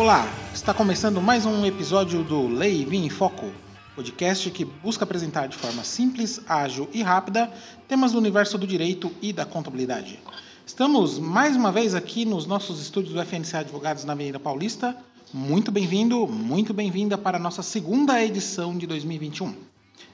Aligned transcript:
Olá, 0.00 0.26
está 0.54 0.72
começando 0.72 1.20
mais 1.20 1.44
um 1.44 1.66
episódio 1.66 2.24
do 2.24 2.48
Lei 2.48 2.86
Vim 2.86 3.04
em 3.04 3.10
Foco, 3.10 3.52
podcast 4.00 4.50
que 4.50 4.64
busca 4.64 5.04
apresentar 5.04 5.46
de 5.46 5.58
forma 5.58 5.84
simples, 5.84 6.40
ágil 6.48 6.88
e 6.90 7.02
rápida 7.02 7.52
temas 7.86 8.12
do 8.12 8.18
universo 8.18 8.56
do 8.56 8.66
direito 8.66 9.12
e 9.20 9.30
da 9.30 9.44
contabilidade. 9.44 10.18
Estamos 10.64 11.18
mais 11.18 11.54
uma 11.54 11.70
vez 11.70 11.94
aqui 11.94 12.24
nos 12.24 12.46
nossos 12.46 12.80
estúdios 12.80 13.12
do 13.12 13.20
FNC 13.20 13.58
Advogados 13.58 14.04
na 14.06 14.14
Avenida 14.14 14.40
Paulista. 14.40 14.96
Muito 15.34 15.70
bem-vindo, 15.70 16.26
muito 16.26 16.72
bem-vinda 16.72 17.18
para 17.18 17.36
a 17.36 17.40
nossa 17.40 17.62
segunda 17.62 18.24
edição 18.24 18.78
de 18.78 18.86
2021. 18.86 19.54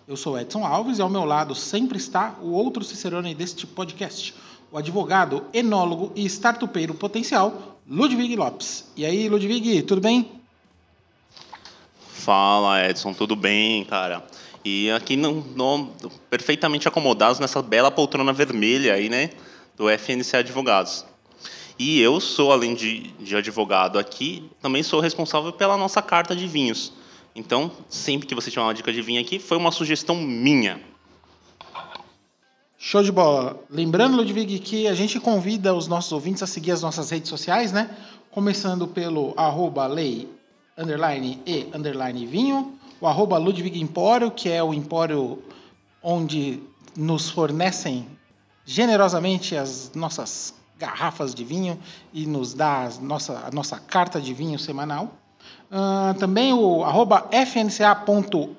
Eu 0.08 0.16
sou 0.16 0.36
Edson 0.36 0.66
Alves 0.66 0.98
e 0.98 1.02
ao 1.02 1.08
meu 1.08 1.24
lado 1.24 1.54
sempre 1.54 1.96
está 1.96 2.34
o 2.42 2.50
outro 2.50 2.82
Cicerone 2.82 3.36
deste 3.36 3.68
podcast, 3.68 4.34
o 4.72 4.78
advogado, 4.78 5.44
enólogo 5.54 6.10
e 6.16 6.24
startupeiro 6.26 6.92
potencial, 6.92 7.78
Ludwig 7.88 8.34
Lopes. 8.34 8.86
E 8.96 9.06
aí, 9.06 9.28
Ludwig, 9.28 9.82
tudo 9.82 10.00
bem? 10.00 10.35
Fala, 12.26 12.84
Edson, 12.90 13.12
tudo 13.12 13.36
bem, 13.36 13.84
cara? 13.84 14.20
E 14.64 14.90
aqui 14.90 15.16
no, 15.16 15.44
no, 15.54 15.92
perfeitamente 16.28 16.88
acomodados 16.88 17.38
nessa 17.38 17.62
bela 17.62 17.88
poltrona 17.88 18.32
vermelha 18.32 18.94
aí, 18.94 19.08
né, 19.08 19.30
do 19.76 19.88
FNC 19.88 20.38
Advogados. 20.38 21.06
E 21.78 22.00
eu 22.00 22.18
sou, 22.18 22.50
além 22.50 22.74
de, 22.74 23.12
de 23.20 23.36
advogado 23.36 23.96
aqui, 23.96 24.50
também 24.60 24.82
sou 24.82 24.98
responsável 24.98 25.52
pela 25.52 25.76
nossa 25.76 26.02
carta 26.02 26.34
de 26.34 26.48
vinhos. 26.48 26.92
Então, 27.32 27.70
sempre 27.88 28.26
que 28.26 28.34
você 28.34 28.50
tiver 28.50 28.62
uma 28.64 28.74
dica 28.74 28.92
de 28.92 29.00
vinho 29.00 29.20
aqui, 29.20 29.38
foi 29.38 29.56
uma 29.56 29.70
sugestão 29.70 30.16
minha. 30.16 30.80
Show 32.76 33.04
de 33.04 33.12
bola. 33.12 33.62
Lembrando, 33.70 34.16
Ludwig, 34.16 34.58
que 34.58 34.88
a 34.88 34.94
gente 34.94 35.20
convida 35.20 35.72
os 35.72 35.86
nossos 35.86 36.10
ouvintes 36.10 36.42
a 36.42 36.46
seguir 36.48 36.72
as 36.72 36.82
nossas 36.82 37.08
redes 37.08 37.28
sociais, 37.28 37.70
né? 37.70 37.96
Começando 38.32 38.88
pelo 38.88 39.32
arroba 39.36 39.86
lei, 39.86 40.28
underline 40.76 41.42
e, 41.46 41.70
underline 41.74 42.26
vinho, 42.26 42.78
o 43.00 43.06
arroba 43.06 43.38
Ludwig 43.38 43.80
Empório, 43.80 44.30
que 44.30 44.50
é 44.50 44.62
o 44.62 44.74
empório 44.74 45.42
onde 46.02 46.62
nos 46.96 47.30
fornecem 47.30 48.06
generosamente 48.64 49.56
as 49.56 49.92
nossas 49.94 50.54
garrafas 50.78 51.34
de 51.34 51.44
vinho 51.44 51.78
e 52.12 52.26
nos 52.26 52.52
dá 52.54 52.86
a 52.86 52.90
nossa, 53.00 53.46
a 53.46 53.50
nossa 53.50 53.78
carta 53.78 54.20
de 54.20 54.34
vinho 54.34 54.58
semanal. 54.58 55.12
Uh, 55.70 56.18
também 56.18 56.52
o 56.52 56.84
arroba 56.84 57.28
fnca.adv, 57.30 58.56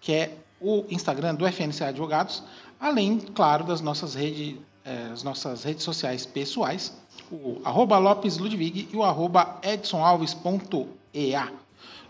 que 0.00 0.12
é 0.12 0.36
o 0.60 0.84
Instagram 0.90 1.34
do 1.34 1.46
FNCA 1.46 1.88
Advogados 1.88 2.42
além, 2.82 3.20
claro, 3.20 3.64
das 3.64 3.80
nossas, 3.80 4.14
rede, 4.14 4.60
eh, 4.84 5.10
as 5.12 5.22
nossas 5.22 5.62
redes 5.62 5.84
sociais 5.84 6.26
pessoais, 6.26 6.92
o 7.32 7.60
arroba 7.64 7.96
Lopes 7.98 8.36
Ludwig 8.36 8.88
e 8.92 8.96
o 8.96 9.02
arroba 9.02 9.58
edsonalves.ea. 9.62 11.52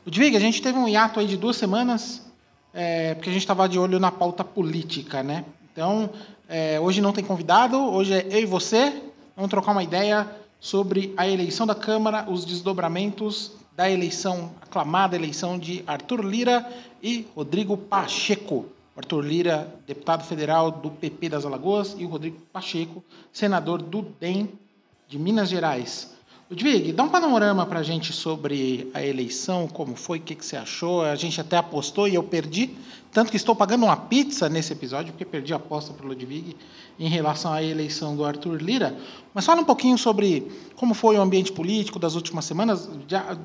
Ludwig, 0.05 0.37
a 0.37 0.41
gente 0.41 0.61
teve 0.61 0.77
um 0.77 0.89
hiato 0.89 1.21
aí 1.21 1.27
de 1.29 1.37
duas 1.37 1.57
semanas, 1.57 2.27
é, 2.75 3.15
porque 3.15 3.31
a 3.31 3.33
gente 3.33 3.43
estava 3.43 3.69
de 3.69 3.79
olho 3.79 4.01
na 4.01 4.11
pauta 4.11 4.43
política, 4.43 5.23
né? 5.23 5.45
Então, 5.73 6.11
é, 6.49 6.81
hoje 6.81 7.01
não 7.01 7.13
tem 7.13 7.23
convidado, 7.23 7.79
hoje 7.79 8.13
é 8.13 8.27
eu 8.31 8.41
e 8.41 8.47
você, 8.47 9.01
vamos 9.37 9.51
trocar 9.51 9.71
uma 9.71 9.85
ideia 9.85 10.29
sobre 10.59 11.15
a 11.17 11.29
eleição 11.29 11.67
da 11.67 11.75
Câmara, 11.75 12.29
os 12.29 12.45
desdobramentos 12.45 13.53
da 13.77 13.89
eleição, 13.89 14.51
aclamada 14.61 15.17
eleição 15.17 15.59
de 15.59 15.85
Arthur 15.87 16.25
Lira 16.25 16.69
e 17.01 17.27
Rodrigo 17.35 17.77
Pacheco. 17.77 18.67
Arthur 18.97 19.25
Lira, 19.25 19.75
deputado 19.87 20.25
federal 20.25 20.71
do 20.71 20.91
PP 20.91 21.31
das 21.31 21.47
Alagoas, 21.47 21.97
e 21.99 22.05
o 22.05 22.09
Rodrigo 22.09 22.39
Pacheco, 22.53 23.03
senador 23.33 23.81
do 23.81 24.03
DEM 24.03 24.51
de 25.13 25.19
Minas 25.19 25.51
Gerais. 25.51 26.11
Ludwig, 26.51 26.91
dá 26.91 27.03
um 27.03 27.09
panorama 27.11 27.67
para 27.67 27.81
a 27.81 27.83
gente 27.83 28.15
sobre 28.15 28.91
a 28.95 29.05
eleição, 29.05 29.69
como 29.69 29.95
foi, 29.95 30.19
o 30.19 30.23
que, 30.23 30.35
que, 30.35 30.45
você 30.45 30.57
achou. 30.57 31.03
A 31.03 31.15
gente 31.17 31.39
até 31.39 31.59
apostou 31.59 32.09
e 32.09 32.15
eu 32.15 32.23
perdi, 32.23 32.71
tanto 33.13 33.31
que 33.31 33.37
estou 33.37 33.55
pagando 33.55 33.85
uma 33.85 33.97
pizza 33.97 34.49
nesse 34.49 34.73
episódio, 34.73 35.13
porque 35.13 35.27
perdi 35.27 35.53
a 35.53 35.57
aposta 35.57 35.93
para 35.93 36.07
o 36.07 36.09
Ludwig 36.09 36.57
em 36.99 37.11
relação 37.11 37.53
à 37.53 37.63
eleição 37.63 38.17
do 38.17 38.25
Arthur 38.25 38.57
Lira. 38.63 38.97
Mas 39.35 39.45
fala 39.45 39.61
um 39.61 39.65
pouquinho 39.65 39.99
sobre 39.99 40.51
como 40.77 40.95
foi 40.95 41.19
o 41.19 41.21
ambiente 41.21 41.53
político 41.53 41.99
das 41.99 42.15
últimas 42.15 42.47
semanas, 42.47 42.89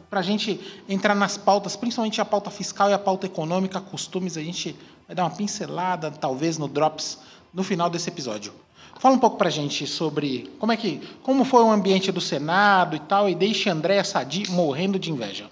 para 0.10 0.22
a 0.22 0.24
gente 0.24 0.58
entrar 0.88 1.16
nas 1.16 1.38
pautas, 1.38 1.76
principalmente 1.76 2.22
a 2.22 2.26
pauta 2.26 2.50
fiscal 2.50 2.90
e 2.90 2.94
a 2.94 3.00
pauta 3.00 3.26
econômica, 3.26 3.82
costumes, 3.82 4.38
a 4.38 4.42
gente 4.42 4.74
vai 5.06 5.14
dar 5.14 5.26
uma 5.26 5.32
pincelada, 5.32 6.10
talvez, 6.12 6.58
no 6.58 6.70
Drops 6.70 7.18
no 7.54 7.62
final 7.62 7.90
desse 7.90 8.08
episódio. 8.08 8.54
Fala 9.00 9.16
um 9.16 9.20
pouco 9.20 9.38
para 9.38 9.48
a 9.48 9.52
gente 9.52 9.86
sobre 9.86 10.50
como 10.60 10.72
é 10.72 10.78
que, 10.78 11.02
como 11.22 11.46
foi 11.46 11.64
o 11.64 11.72
ambiente 11.72 12.12
do 12.12 12.20
Senado 12.22 12.96
e 12.96 13.00
tal, 13.00 13.30
e 13.30 13.36
deixe 13.36 13.70
Andréa 13.70 14.04
Sadi 14.04 14.50
morrendo 14.50 14.98
de 14.98 15.12
inveja. 15.12 15.50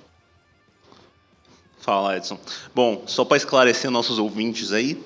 Fala, 1.80 2.18
Edson. 2.18 2.40
Bom, 2.74 3.04
só 3.06 3.24
para 3.24 3.38
esclarecer 3.38 3.92
nossos 3.92 4.18
ouvintes 4.18 4.72
aí, 4.72 5.00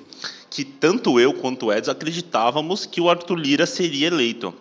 que 0.48 0.64
tanto 0.64 1.20
eu 1.20 1.34
quanto 1.34 1.66
o 1.66 1.72
Edson 1.72 1.90
acreditávamos 1.90 2.86
que 2.86 3.00
o 3.00 3.10
Arthur 3.10 3.36
Lira 3.36 3.66
seria 3.66 4.06
eleito. 4.06 4.54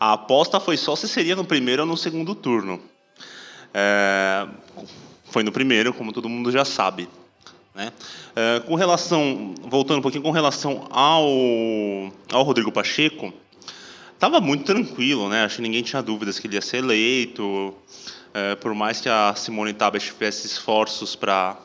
A 0.00 0.14
aposta 0.14 0.58
foi 0.58 0.78
só 0.78 0.96
se 0.96 1.06
seria 1.06 1.36
no 1.36 1.44
primeiro 1.44 1.82
ou 1.82 1.88
no 1.88 1.96
segundo 1.96 2.34
turno. 2.34 2.80
É... 3.74 4.48
Foi 5.24 5.42
no 5.42 5.52
primeiro, 5.52 5.92
como 5.92 6.12
todo 6.12 6.28
mundo 6.28 6.50
já 6.50 6.64
sabe. 6.64 7.06
Né? 7.78 7.92
É, 8.34 8.58
com 8.66 8.74
relação, 8.74 9.54
voltando 9.62 10.00
um 10.00 10.02
pouquinho, 10.02 10.24
com 10.24 10.32
relação 10.32 10.88
ao, 10.90 11.28
ao 12.32 12.42
Rodrigo 12.42 12.72
Pacheco, 12.72 13.32
estava 14.12 14.40
muito 14.40 14.64
tranquilo, 14.64 15.28
né? 15.28 15.44
Acho 15.44 15.56
que 15.56 15.62
ninguém 15.62 15.84
tinha 15.84 16.02
dúvidas 16.02 16.40
que 16.40 16.48
ele 16.48 16.56
ia 16.56 16.60
ser 16.60 16.78
eleito, 16.78 17.72
é, 18.34 18.56
por 18.56 18.74
mais 18.74 19.00
que 19.00 19.08
a 19.08 19.32
Simone 19.36 19.72
Tabet 19.72 20.04
tivesse 20.04 20.44
esforços 20.48 21.14
para 21.14 21.56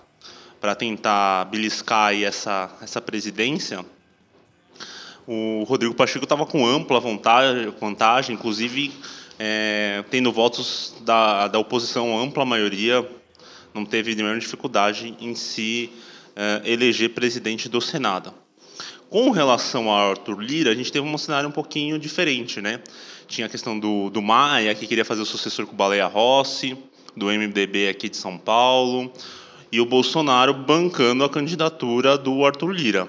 para 0.62 0.76
tentar 0.76 1.46
beliscar 1.46 2.14
essa 2.14 2.70
essa 2.80 3.02
presidência, 3.02 3.84
o 5.26 5.64
Rodrigo 5.64 5.96
Pacheco 5.96 6.26
estava 6.26 6.46
com 6.46 6.64
ampla 6.64 7.00
vantagem, 7.00 7.74
vantagem 7.82 8.36
inclusive 8.36 8.94
é, 9.40 10.04
tendo 10.12 10.32
votos 10.32 10.94
da, 11.02 11.48
da 11.48 11.58
oposição 11.58 12.16
ampla 12.20 12.46
maioria 12.46 13.04
não 13.74 13.86
teve 13.86 14.16
nenhuma 14.16 14.38
dificuldade 14.38 15.16
em 15.20 15.36
se 15.36 15.90
uh, 16.36 16.68
eleger 16.68 17.10
presidente 17.10 17.68
do 17.68 17.82
Senado. 17.82 18.34
Com 19.10 19.30
relação 19.30 19.90
ao 19.90 20.12
Arthur 20.12 20.40
Lira, 20.40 20.72
a 20.72 20.76
gente 20.76 20.92
teve 20.92 21.06
um 21.08 21.18
cenário 21.18 21.48
um 21.48 21.52
pouquinho 21.52 22.00
diferente, 22.00 22.62
né? 22.62 22.80
Tinha 23.28 23.46
a 23.46 23.50
questão 23.50 23.78
do, 23.78 24.10
do 24.10 24.22
Maia, 24.22 24.74
que 24.74 24.88
queria 24.88 25.06
fazer 25.06 25.22
o 25.22 25.26
sucessor 25.26 25.68
com 25.68 25.74
o 25.74 25.76
Baleia 25.76 26.08
Rossi, 26.08 26.76
do 27.16 27.28
MDB 27.28 27.90
aqui 27.90 28.10
de 28.10 28.18
São 28.18 28.38
Paulo, 28.38 29.12
e 29.72 29.80
o 29.80 29.86
Bolsonaro 29.86 30.54
bancando 30.54 31.24
a 31.24 31.30
candidatura 31.30 32.18
do 32.18 32.44
Arthur 32.44 32.72
Lira. 32.72 33.08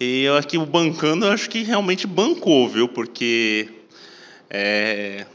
E 0.00 0.22
eu 0.22 0.36
aqui 0.36 0.58
o 0.58 0.66
bancando, 0.66 1.26
eu 1.26 1.32
acho 1.32 1.48
que 1.48 1.62
realmente 1.62 2.06
bancou, 2.06 2.68
viu? 2.68 2.88
Porque 2.88 3.68
é, 4.50 5.26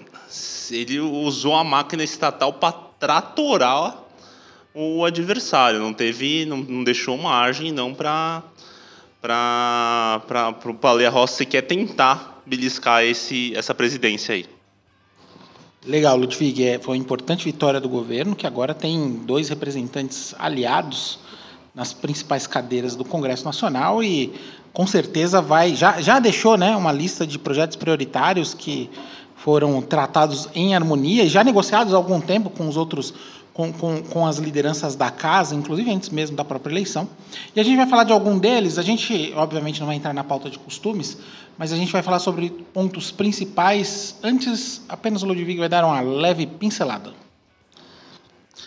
ele 0.72 1.00
usou 1.00 1.56
a 1.56 1.64
máquina 1.64 2.04
estatal 2.04 2.54
para 2.54 2.72
tratorar 2.72 4.03
o 4.74 5.06
adversário, 5.06 5.80
não 5.80 5.94
teve, 5.94 6.46
não, 6.46 6.58
não 6.58 6.84
deixou 6.84 7.18
margem 7.18 7.72
não 7.72 7.94
para 7.94 8.44
para 9.22 10.54
o 10.66 10.74
Baleia 10.74 11.10
Rossi 11.10 11.38
sequer 11.38 11.62
tentar 11.62 12.42
beliscar 12.46 13.04
esse, 13.04 13.56
essa 13.56 13.74
presidência 13.74 14.36
aí. 14.36 14.46
Legal, 15.86 16.18
Ludwig. 16.18 16.64
É, 16.64 16.80
foi 16.80 16.98
uma 16.98 17.02
importante 17.02 17.46
vitória 17.46 17.80
do 17.80 17.88
governo, 17.88 18.36
que 18.36 18.46
agora 18.46 18.74
tem 18.74 19.12
dois 19.26 19.48
representantes 19.48 20.36
aliados 20.38 21.20
nas 21.74 21.94
principais 21.94 22.46
cadeiras 22.46 22.96
do 22.96 23.06
Congresso 23.06 23.46
Nacional 23.46 24.04
e 24.04 24.34
com 24.74 24.86
certeza 24.86 25.42
vai. 25.42 25.76
Já, 25.76 26.02
já 26.02 26.20
deixou 26.20 26.58
né, 26.58 26.76
uma 26.76 26.92
lista 26.92 27.26
de 27.26 27.40
projetos 27.40 27.78
prioritários 27.78 28.54
que 28.54 28.90
foram 29.36 29.82
tratados 29.82 30.48
em 30.54 30.76
harmonia 30.76 31.24
e 31.24 31.30
já 31.30 31.44
negociados 31.44 31.94
há 31.94 31.98
algum 31.98 32.22
tempo 32.22 32.50
com 32.50 32.68
os 32.68 32.78
outros 32.78 33.14
com, 33.54 33.72
com, 33.72 34.02
com, 34.02 34.26
as 34.26 34.38
lideranças 34.38 34.96
da 34.96 35.12
casa, 35.12 35.54
inclusive 35.54 35.92
antes 35.92 36.10
mesmo 36.10 36.36
da 36.36 36.44
própria 36.44 36.72
eleição. 36.72 37.08
E 37.56 37.60
a 37.60 37.64
gente 37.64 37.78
vai 37.78 37.88
falar 37.88 38.04
de 38.04 38.12
algum 38.12 38.38
deles. 38.40 38.80
A 38.80 38.82
gente, 38.82 39.32
obviamente, 39.36 39.80
não 39.80 39.88
vai 39.88 39.96
entrar 39.96 40.14
na 40.14 40.24
pauta 40.24 40.50
de 40.50 40.58
costumes, 40.58 41.18
mas 41.58 41.72
a 41.72 41.76
gente 41.76 41.92
vai 41.92 42.02
falar 42.02 42.20
sobre 42.20 42.50
pontos 42.74 43.12
principais. 43.12 44.16
Antes, 44.24 44.82
apenas 44.90 45.22
o 45.22 45.28
Ludwig 45.28 45.60
vai 45.60 45.70
dar 45.70 45.86
uma 45.86 46.02
leve 46.02 46.48
pincelada. 46.48 47.14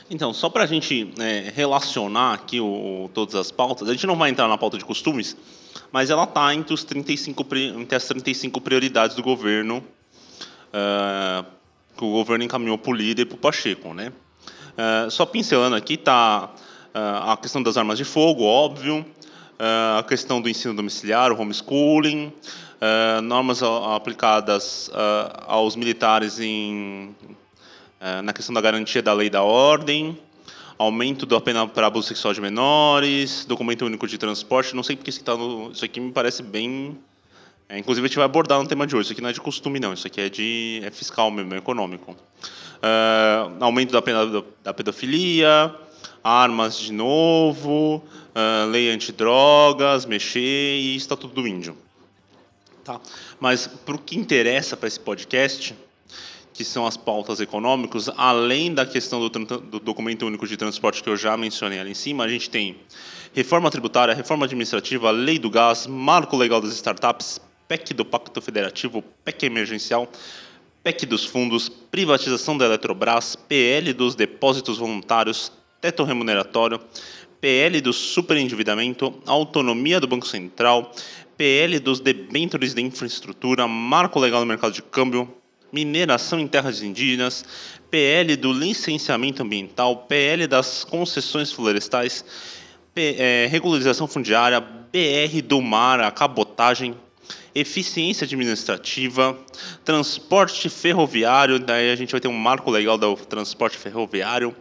Então, 0.09 0.33
só 0.33 0.49
para 0.49 0.63
a 0.63 0.67
gente 0.67 1.13
é, 1.19 1.53
relacionar 1.55 2.35
aqui 2.35 2.61
o, 2.61 3.11
todas 3.13 3.35
as 3.35 3.51
pautas, 3.51 3.89
a 3.89 3.93
gente 3.93 4.07
não 4.07 4.17
vai 4.17 4.31
entrar 4.31 4.47
na 4.47 4.57
pauta 4.57 4.79
de 4.79 4.85
costumes, 4.85 5.37
mas 5.91 6.11
ela 6.11 6.23
está 6.23 6.55
entre, 6.55 6.73
os 6.73 6.85
35, 6.85 7.45
entre 7.77 7.97
as 7.97 8.05
35 8.05 8.61
prioridades 8.61 9.17
do 9.17 9.23
governo, 9.23 9.83
uh, 10.69 11.45
que 11.97 12.05
o 12.05 12.13
governo 12.13 12.45
encaminhou 12.45 12.79
para 12.79 12.93
o 12.93 12.95
líder 12.95 13.23
e 13.23 13.25
para 13.25 13.35
o 13.35 13.39
Pacheco. 13.39 13.93
Né? 13.93 14.13
Uh, 14.77 15.11
só 15.11 15.25
pincelando 15.25 15.75
aqui, 15.75 15.95
está 15.95 16.51
uh, 16.95 17.31
a 17.31 17.37
questão 17.37 17.63
das 17.63 17.79
armas 17.79 17.97
de 17.97 18.05
fogo, 18.05 18.45
óbvio, 18.45 19.05
a 19.59 20.03
questão 20.03 20.39
do 20.39 20.51
ensino 20.51 20.75
domiciliar, 20.75 21.33
o 21.33 21.41
homeschooling, 21.41 22.31
normas 23.25 23.63
aplicadas 23.63 24.91
aos 25.47 25.75
militares 25.77 26.39
em 26.39 27.17
na 28.23 28.35
questão 28.35 28.53
da 28.53 28.61
garantia 28.61 29.01
da 29.01 29.15
lei 29.15 29.31
da 29.31 29.43
ordem, 29.43 30.19
aumento 30.79 31.25
da 31.25 31.41
pena 31.41 31.67
para 31.67 31.87
abuso 31.87 32.09
sexual 32.09 32.35
de 32.35 32.41
menores, 32.43 33.47
documento 33.47 33.87
único 33.87 34.07
de 34.07 34.19
transporte. 34.19 34.77
Não 34.77 34.83
sei 34.83 34.95
porque 34.95 35.09
isso, 35.09 35.25
tá 35.25 35.35
no, 35.35 35.71
isso 35.71 35.85
aqui 35.85 36.01
me 36.01 36.13
parece 36.13 36.43
bem. 36.43 36.99
É, 37.69 37.79
inclusive, 37.79 38.05
a 38.05 38.09
gente 38.09 38.17
vai 38.17 38.25
abordar 38.25 38.61
no 38.61 38.69
tema 38.69 38.87
de 38.87 38.95
hoje. 38.95 39.07
Isso 39.07 39.13
aqui 39.13 39.21
não 39.21 39.29
é 39.29 39.33
de 39.33 39.41
costume, 39.41 39.81
não. 39.81 39.93
Isso 39.93 40.07
aqui 40.07 40.21
é 40.21 40.29
de 40.29 40.81
é 40.85 40.91
fiscal 40.91 41.31
mesmo, 41.31 41.53
é 41.55 41.59
econômico. 41.59 42.13
Uh, 42.13 43.57
aumento 43.65 43.93
da 43.93 44.01
pena 44.01 44.45
da 44.63 44.73
pedofilia, 44.73 45.75
armas 46.23 46.79
de 46.79 46.93
novo, 46.93 47.97
uh, 47.97 48.71
lei 48.71 48.91
antidrogas, 48.91 50.07
mexer, 50.07 50.41
e 50.41 50.95
está 50.97 51.17
tudo 51.17 51.35
do 51.35 51.49
índio. 51.49 51.77
Tá. 52.85 53.01
Mas, 53.41 53.67
para 53.67 53.97
o 53.97 53.99
que 53.99 54.17
interessa 54.17 54.77
para 54.77 54.87
esse 54.87 55.01
podcast, 55.01 55.75
que 56.57 56.65
são 56.65 56.87
as 56.87 56.97
pautas 56.97 57.41
econômicas, 57.41 58.09
além 58.17 58.73
da 58.73 58.87
questão 58.87 59.21
do, 59.21 59.29
do, 59.29 59.81
documento 59.81 60.25
único 60.25 60.47
de 60.47 60.57
transporte 60.57 61.03
que 61.03 61.09
eu 61.09 61.17
já 61.17 61.37
mencionei 61.37 61.79
ali 61.79 61.91
em 61.91 61.95
cima, 61.95 62.25
a 62.25 62.29
gente 62.29 62.49
tem 62.49 62.77
reforma 63.35 63.71
tributária, 63.71 64.15
reforma 64.15 64.47
administrativa, 64.47 65.11
lei 65.11 65.39
do 65.39 65.51
gás, 65.51 65.87
marco 65.87 66.37
legal 66.37 66.61
das 66.61 66.73
startups, 66.73 67.41
PEC 67.69 67.95
do 67.95 68.05
Pacto 68.05 68.41
Federativo, 68.41 69.03
PEC 69.25 69.47
emergencial, 69.47 70.11
PEC 70.83 71.05
dos 71.05 71.25
fundos, 71.25 71.69
privatização 71.69 72.57
da 72.57 72.65
Eletrobras, 72.65 73.35
PL 73.35 73.93
dos 73.93 74.15
depósitos 74.15 74.79
voluntários, 74.79 75.51
teto 75.81 76.05
remuneratório, 76.05 76.81
PL 77.41 77.81
do 77.81 77.93
superendividamento, 77.93 79.15
autonomia 79.27 80.01
do 80.01 80.07
Banco 80.07 80.27
Central, 80.27 80.93
PL 81.37 81.79
dos 81.81 82.01
debêntures 82.01 82.73
de 82.73 82.83
infraestrutura, 82.83 83.69
marco 83.69 84.19
legal 84.19 84.41
do 84.41 84.47
mercado 84.47 84.73
de 84.73 84.83
câmbio, 84.83 85.29
mineração 85.73 86.39
em 86.39 86.47
terras 86.47 86.83
indígenas, 86.83 87.45
PL 87.91 88.37
do 88.37 88.53
licenciamento 88.53 89.43
ambiental, 89.43 90.07
PL 90.09 90.47
das 90.47 90.85
concessões 90.85 91.53
florestais, 91.53 92.25
P, 92.95 93.17
é, 93.19 93.47
regularização 93.51 94.07
fundiária, 94.07 94.61
BR 94.61 95.43
do 95.45 95.61
mar, 95.61 96.01
a 96.01 96.11
cabotagem, 96.11 96.97
eficiência 97.55 98.25
administrativa, 98.25 99.39
transporte 99.85 100.69
ferroviário, 100.69 101.59
daí 101.59 101.91
a 101.91 101.97
gente 101.97 102.13
vai 102.13 102.21
ter 102.21 102.29
um 102.29 102.33
marco 102.33 102.71
legal 102.71 102.99
do 102.99 103.17
transporte 103.17 103.79
ferroviário, 103.79 104.55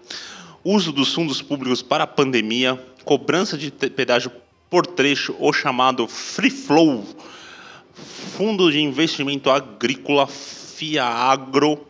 uso 0.63 0.91
dos 0.91 1.13
fundos 1.13 1.41
públicos 1.41 1.81
para 1.81 2.05
a 2.05 2.07
pandemia, 2.07 2.81
cobrança 3.03 3.57
de 3.57 3.71
pedágio 3.71 4.31
por 4.69 4.87
trecho, 4.87 5.35
o 5.39 5.53
chamado 5.53 6.07
Free 6.07 6.49
Flow, 6.49 7.05
Fundo 8.37 8.71
de 8.71 8.81
Investimento 8.81 9.49
Agrícola 9.49 10.27
FIAAGRO, 10.27 11.85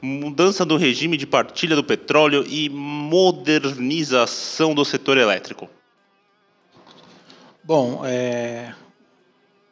mudança 0.00 0.64
do 0.64 0.76
regime 0.76 1.16
de 1.16 1.26
partilha 1.26 1.76
do 1.76 1.84
petróleo 1.84 2.44
e 2.48 2.68
modernização 2.70 4.74
do 4.74 4.84
setor 4.84 5.18
elétrico. 5.18 5.68
Bom, 7.62 8.02
é, 8.04 8.72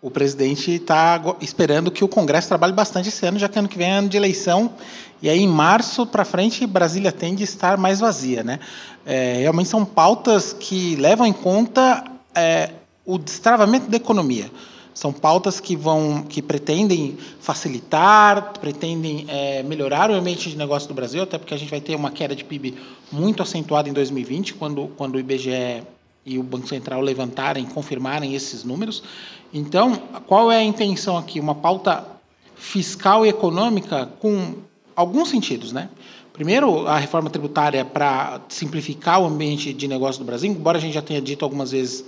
o 0.00 0.10
presidente 0.10 0.72
está 0.72 1.20
esperando 1.40 1.90
que 1.90 2.04
o 2.04 2.08
Congresso 2.08 2.48
trabalhe 2.48 2.72
bastante 2.72 3.08
esse 3.08 3.26
ano, 3.26 3.38
já 3.38 3.48
que 3.48 3.58
ano 3.58 3.68
que 3.68 3.76
vem 3.76 3.88
é 3.88 3.92
ano 3.94 4.08
de 4.08 4.16
eleição, 4.16 4.72
e 5.20 5.28
aí 5.28 5.40
em 5.40 5.48
março 5.48 6.06
para 6.06 6.24
frente 6.24 6.64
Brasília 6.66 7.10
tende 7.10 7.42
a 7.42 7.44
estar 7.44 7.76
mais 7.76 7.98
vazia. 7.98 8.44
Né? 8.44 8.60
É, 9.04 9.38
realmente 9.40 9.68
são 9.68 9.84
pautas 9.84 10.52
que 10.52 10.94
levam 10.96 11.26
em 11.26 11.32
conta 11.32 12.04
é, 12.34 12.70
o 13.04 13.18
destravamento 13.18 13.90
da 13.90 13.96
economia. 13.96 14.50
São 14.94 15.12
pautas 15.12 15.60
que 15.60 15.76
vão, 15.76 16.24
que 16.28 16.42
pretendem 16.42 17.16
facilitar, 17.40 18.52
pretendem 18.60 19.26
é, 19.28 19.62
melhorar 19.62 20.10
o 20.10 20.14
ambiente 20.14 20.50
de 20.50 20.56
negócio 20.56 20.88
do 20.88 20.94
Brasil, 20.94 21.22
até 21.22 21.38
porque 21.38 21.54
a 21.54 21.56
gente 21.56 21.70
vai 21.70 21.80
ter 21.80 21.94
uma 21.94 22.10
queda 22.10 22.34
de 22.34 22.44
PIB 22.44 22.76
muito 23.10 23.40
acentuada 23.40 23.88
em 23.88 23.92
2020, 23.92 24.54
quando, 24.54 24.88
quando 24.96 25.14
o 25.14 25.20
IBGE 25.20 25.84
e 26.25 26.38
o 26.38 26.43
Banco 26.43 26.69
Central 26.69 27.00
levantarem, 27.00 27.65
confirmarem 27.65 28.35
esses 28.35 28.65
números. 28.65 29.03
Então, 29.53 29.97
qual 30.26 30.53
é 30.53 30.59
a 30.59 30.65
intenção 30.65 31.17
aqui? 31.17 31.41
Uma 31.41 31.55
pauta 31.55 32.06
fiscal 32.55 33.25
e 33.25 33.29
econômica 33.29 34.06
com 34.20 34.55
alguns 34.94 35.29
sentidos, 35.29 35.73
né? 35.73 35.88
Primeiro, 36.32 36.87
a 36.87 36.99
reforma 36.99 37.31
tributária 37.31 37.85
para 37.85 38.41
simplificar 38.49 39.20
o 39.20 39.26
ambiente 39.26 39.73
de 39.73 39.88
negócio 39.88 40.20
do 40.20 40.25
Brasil, 40.25 40.50
embora 40.50 40.79
a 40.79 40.81
gente 40.81 40.94
já 40.94 41.03
tenha 41.03 41.20
dito 41.20 41.44
algumas 41.44 41.73
vezes 41.73 42.05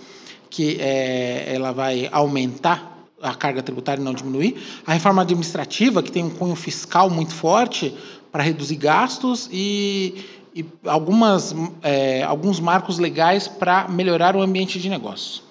que 0.49 0.77
é, 0.81 1.53
ela 1.55 1.73
vai 1.73 2.09
aumentar 2.13 2.99
a 3.23 3.35
carga 3.35 3.63
tributária 3.63 4.01
e 4.01 4.05
não 4.05 4.15
diminuir. 4.15 4.57
A 4.87 4.93
reforma 4.93 5.23
administrativa, 5.23 6.03
que 6.03 6.11
tem 6.11 6.25
um 6.25 6.31
cunho 6.31 6.55
fiscal 6.55 7.11
muito 7.11 7.35
forte 7.35 7.95
para 8.33 8.43
reduzir 8.43 8.77
gastos 8.77 9.49
e, 9.53 10.25
e 10.55 10.65
algumas, 10.85 11.55
é, 11.83 12.23
alguns 12.23 12.61
marcos 12.61 12.99
legais 12.99 13.47
para 13.47 13.89
melhorar 13.89 14.37
o 14.37 14.43
ambiente 14.43 14.79
de 14.79 14.89
negócio. 14.89 15.43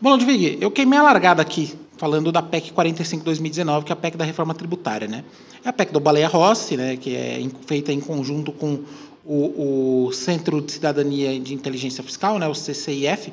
Bom, 0.00 0.10
Ludwig, 0.10 0.58
eu 0.60 0.70
queimei 0.70 0.98
a 0.98 1.02
largada 1.02 1.42
aqui, 1.42 1.74
falando 1.96 2.30
da 2.30 2.42
PEC 2.42 2.72
45-2019, 2.72 3.84
que 3.84 3.92
é 3.92 3.94
a 3.94 3.96
PEC 3.96 4.16
da 4.16 4.24
reforma 4.24 4.54
tributária. 4.54 5.08
Né? 5.08 5.24
É 5.64 5.68
a 5.68 5.72
PEC 5.72 5.92
do 5.92 6.00
Baleia 6.00 6.28
Rossi, 6.28 6.76
né, 6.76 6.96
que 6.96 7.14
é 7.14 7.44
feita 7.66 7.92
em 7.92 8.00
conjunto 8.00 8.52
com 8.52 8.80
o, 9.24 10.06
o 10.06 10.12
Centro 10.12 10.60
de 10.60 10.72
Cidadania 10.72 11.38
de 11.40 11.54
Inteligência 11.54 12.04
Fiscal, 12.04 12.38
né, 12.38 12.46
o 12.46 12.54
CCIF, 12.54 13.32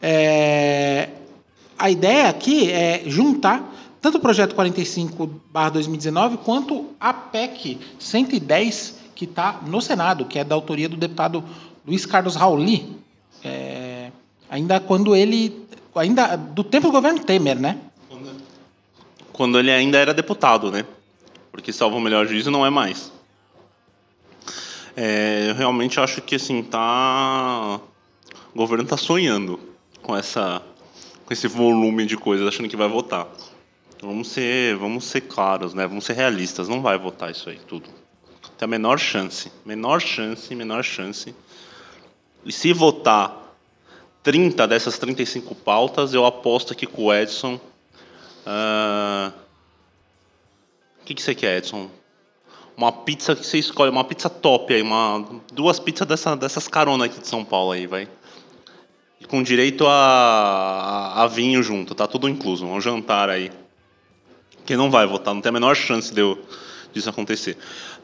é, 0.00 1.08
a 1.78 1.90
ideia 1.90 2.28
aqui 2.28 2.70
é 2.70 3.02
juntar 3.06 3.72
tanto 4.00 4.18
o 4.18 4.20
projeto 4.20 4.54
45/2019 4.54 6.36
quanto 6.44 6.90
a 7.00 7.12
PEC 7.14 7.78
110 7.98 8.96
que 9.14 9.24
está 9.24 9.60
no 9.66 9.80
Senado, 9.80 10.24
que 10.24 10.38
é 10.38 10.44
da 10.44 10.54
autoria 10.54 10.88
do 10.88 10.96
deputado 10.96 11.44
Luiz 11.86 12.06
Carlos 12.06 12.34
Rauli, 12.34 12.96
é, 13.42 14.10
ainda 14.48 14.80
quando 14.80 15.14
ele, 15.14 15.66
ainda 15.94 16.36
do 16.36 16.64
tempo 16.64 16.88
do 16.88 16.92
governo 16.92 17.20
Temer, 17.20 17.58
né? 17.58 17.78
Quando 19.32 19.58
ele 19.58 19.70
ainda 19.70 19.98
era 19.98 20.14
deputado, 20.14 20.70
né? 20.70 20.84
Porque 21.50 21.72
salvo 21.72 21.96
o 21.96 22.00
melhor 22.00 22.26
juízo 22.26 22.50
não 22.50 22.64
é 22.64 22.70
mais. 22.70 23.12
É, 24.96 25.50
eu 25.50 25.54
realmente 25.54 25.98
acho 25.98 26.22
que 26.22 26.36
assim 26.36 26.62
tá, 26.62 27.80
o 28.54 28.56
governo 28.56 28.84
está 28.84 28.96
sonhando 28.96 29.58
com 30.00 30.16
essa 30.16 30.62
com 31.24 31.32
esse 31.32 31.48
volume 31.48 32.06
de 32.06 32.16
coisas 32.16 32.46
achando 32.46 32.68
que 32.68 32.76
vai 32.76 32.88
votar. 32.88 33.26
Vamos 34.00 34.28
ser, 34.28 34.76
vamos 34.76 35.04
ser 35.04 35.22
claros, 35.22 35.72
né? 35.72 35.86
Vamos 35.86 36.04
ser 36.04 36.12
realistas, 36.12 36.68
não 36.68 36.82
vai 36.82 36.98
votar 36.98 37.30
isso 37.30 37.48
aí 37.48 37.58
tudo. 37.66 37.88
Tem 38.58 38.66
a 38.66 38.68
menor 38.68 38.98
chance, 38.98 39.50
menor 39.64 40.00
chance, 40.00 40.54
menor 40.54 40.82
chance. 40.82 41.34
E 42.44 42.52
se 42.52 42.72
votar 42.72 43.56
30 44.22 44.66
dessas 44.66 44.98
35 44.98 45.54
pautas, 45.54 46.14
eu 46.14 46.24
aposto 46.24 46.72
aqui 46.72 46.86
com 46.86 47.04
o 47.04 47.14
Edson. 47.14 47.60
Uh... 48.46 49.32
O 51.00 51.04
que, 51.04 51.14
que 51.14 51.22
você 51.22 51.34
quer, 51.34 51.58
Edson? 51.58 51.90
Uma 52.76 52.90
pizza 52.90 53.36
que 53.36 53.46
você 53.46 53.58
escolhe, 53.58 53.90
uma 53.90 54.04
pizza 54.04 54.30
top 54.30 54.72
aí, 54.72 54.80
uma, 54.80 55.42
duas 55.52 55.78
pizzas 55.78 56.08
dessa, 56.08 56.34
dessas 56.34 56.66
caronas 56.66 57.06
aqui 57.06 57.20
de 57.20 57.28
São 57.28 57.44
Paulo 57.44 57.72
aí, 57.72 57.86
vai 57.86 58.08
com 59.28 59.42
direito 59.42 59.86
a, 59.86 61.22
a, 61.22 61.26
vinho 61.26 61.62
junto, 61.62 61.94
tá 61.94 62.06
tudo 62.06 62.28
incluso, 62.28 62.66
um 62.66 62.80
jantar 62.80 63.28
aí. 63.28 63.50
Que 64.64 64.76
não 64.76 64.90
vai 64.90 65.06
votar, 65.06 65.34
não 65.34 65.40
tem 65.40 65.50
a 65.50 65.52
menor 65.52 65.74
chance 65.74 66.12
de 66.12 66.20
eu, 66.20 66.38
disso 66.94 67.10
acontecer. 67.10 67.56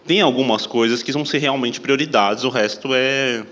Tem 0.06 0.20
algumas 0.20 0.66
coisas 0.66 1.02
que 1.02 1.12
vão 1.12 1.24
ser 1.24 1.38
realmente 1.38 1.80
prioridades, 1.80 2.44
o 2.44 2.48
resto 2.48 2.92
é. 2.92 3.44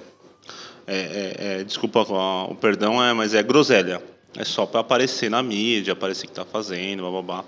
é, 0.87 0.97
é, 0.97 1.61
é 1.61 1.65
desculpa 1.65 2.01
o 2.03 2.55
perdão, 2.57 3.03
é, 3.03 3.13
mas 3.13 3.35
é 3.35 3.43
groselha. 3.43 4.03
É 4.37 4.45
só 4.45 4.67
para 4.67 4.81
aparecer 4.81 5.31
na 5.31 5.43
mídia, 5.43 5.95
aparecer 5.95 6.27
que 6.27 6.33
está 6.33 6.45
fazendo, 6.45 7.03
blá, 7.03 7.11
blá, 7.11 7.23
blá. 7.23 7.45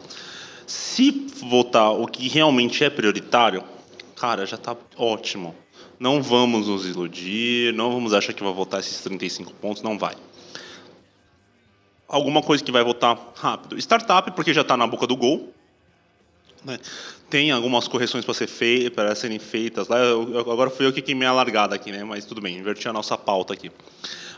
Se 0.66 1.26
votar 1.42 1.92
o 1.92 2.06
que 2.06 2.28
realmente 2.28 2.82
é 2.84 2.88
prioritário, 2.88 3.62
cara, 4.16 4.46
já 4.46 4.56
está 4.56 4.76
ótimo. 4.96 5.54
Não 5.98 6.22
vamos 6.22 6.68
nos 6.68 6.86
iludir, 6.86 7.74
não 7.74 7.92
vamos 7.92 8.14
achar 8.14 8.32
que 8.32 8.42
vai 8.42 8.52
votar 8.52 8.80
esses 8.80 9.00
35 9.02 9.52
pontos, 9.54 9.82
não 9.82 9.98
vai. 9.98 10.14
Alguma 12.08 12.42
coisa 12.42 12.64
que 12.64 12.72
vai 12.72 12.82
votar 12.82 13.18
rápido. 13.36 13.76
Startup, 13.78 14.30
porque 14.32 14.54
já 14.54 14.62
está 14.62 14.76
na 14.76 14.86
boca 14.86 15.06
do 15.06 15.16
gol. 15.16 15.52
Né? 16.64 16.78
Tem 17.30 17.52
algumas 17.52 17.86
correções 17.86 18.24
para 18.24 18.34
ser 18.34 18.90
para 18.90 19.14
serem 19.14 19.38
feitas 19.38 19.86
lá. 19.86 19.98
Eu, 19.98 20.38
agora 20.40 20.68
fui 20.68 20.84
eu 20.84 20.92
que 20.92 21.00
queimei 21.00 21.28
a 21.28 21.32
largada 21.32 21.76
aqui, 21.76 21.92
né? 21.92 22.02
Mas 22.02 22.24
tudo 22.24 22.40
bem, 22.40 22.58
inverti 22.58 22.88
a 22.88 22.92
nossa 22.92 23.16
pauta 23.16 23.54
aqui. 23.54 23.70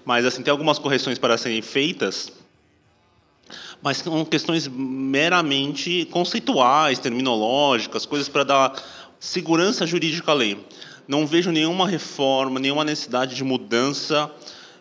Mas 0.05 0.27
assim 0.27 0.43
tem 0.43 0.51
algumas 0.51 0.79
correções 0.79 1.19
para 1.19 1.39
serem 1.39 1.63
feitas, 1.63 2.31
mas 3.81 3.97
são 3.97 4.25
questões 4.27 4.69
meramente 4.69 6.07
conceituais, 6.11 6.99
terminológicas, 6.99 8.05
coisas 8.05 8.29
para 8.29 8.45
dar 8.45 8.83
segurança 9.19 9.87
jurídica 9.87 10.31
à 10.31 10.35
lei. 10.35 10.59
Não 11.09 11.27
vejo 11.27 11.51
nenhuma 11.51 11.89
reforma, 11.89 12.61
nenhuma 12.61 12.85
necessidade 12.85 13.35
de 13.35 13.43
mudança 13.43 14.31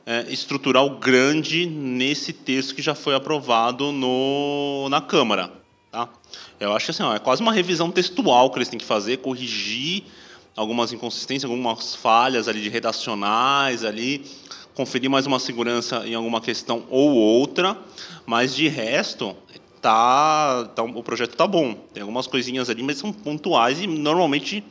é, 0.06 0.26
estrutural 0.30 0.98
grande 0.98 1.66
nesse 1.66 2.34
texto 2.34 2.76
que 2.76 2.82
já 2.82 2.94
foi 2.94 3.16
aprovado 3.16 3.92
no, 3.92 4.90
na 4.90 5.00
Câmara. 5.00 5.61
Tá? 5.92 6.08
Eu 6.58 6.74
acho 6.74 6.86
que 6.86 6.92
assim, 6.92 7.04
ó, 7.04 7.14
é 7.14 7.20
quase 7.20 7.42
uma 7.42 7.52
revisão 7.52 7.92
textual 7.92 8.50
que 8.50 8.58
eles 8.58 8.70
têm 8.70 8.80
que 8.80 8.86
fazer, 8.86 9.18
corrigir 9.18 10.06
algumas 10.56 10.94
inconsistências, 10.94 11.52
algumas 11.52 11.96
falhas 11.96 12.48
ali 12.48 12.62
de 12.62 12.70
redacionais 12.70 13.84
ali, 13.84 14.26
conferir 14.74 15.10
mais 15.10 15.26
uma 15.26 15.38
segurança 15.38 16.08
em 16.08 16.14
alguma 16.14 16.40
questão 16.40 16.86
ou 16.90 17.12
outra, 17.12 17.78
mas 18.26 18.56
de 18.56 18.70
resto 18.70 19.36
tá, 19.82 20.64
tá 20.74 20.82
o 20.82 21.04
projeto 21.04 21.36
tá 21.36 21.46
bom. 21.46 21.74
Tem 21.94 22.00
algumas 22.00 22.26
coisinhas 22.26 22.70
ali, 22.70 22.82
mas 22.82 22.98
são 22.98 23.12
pontuais 23.12 23.82
e 23.82 23.86
normalmente 23.86 24.64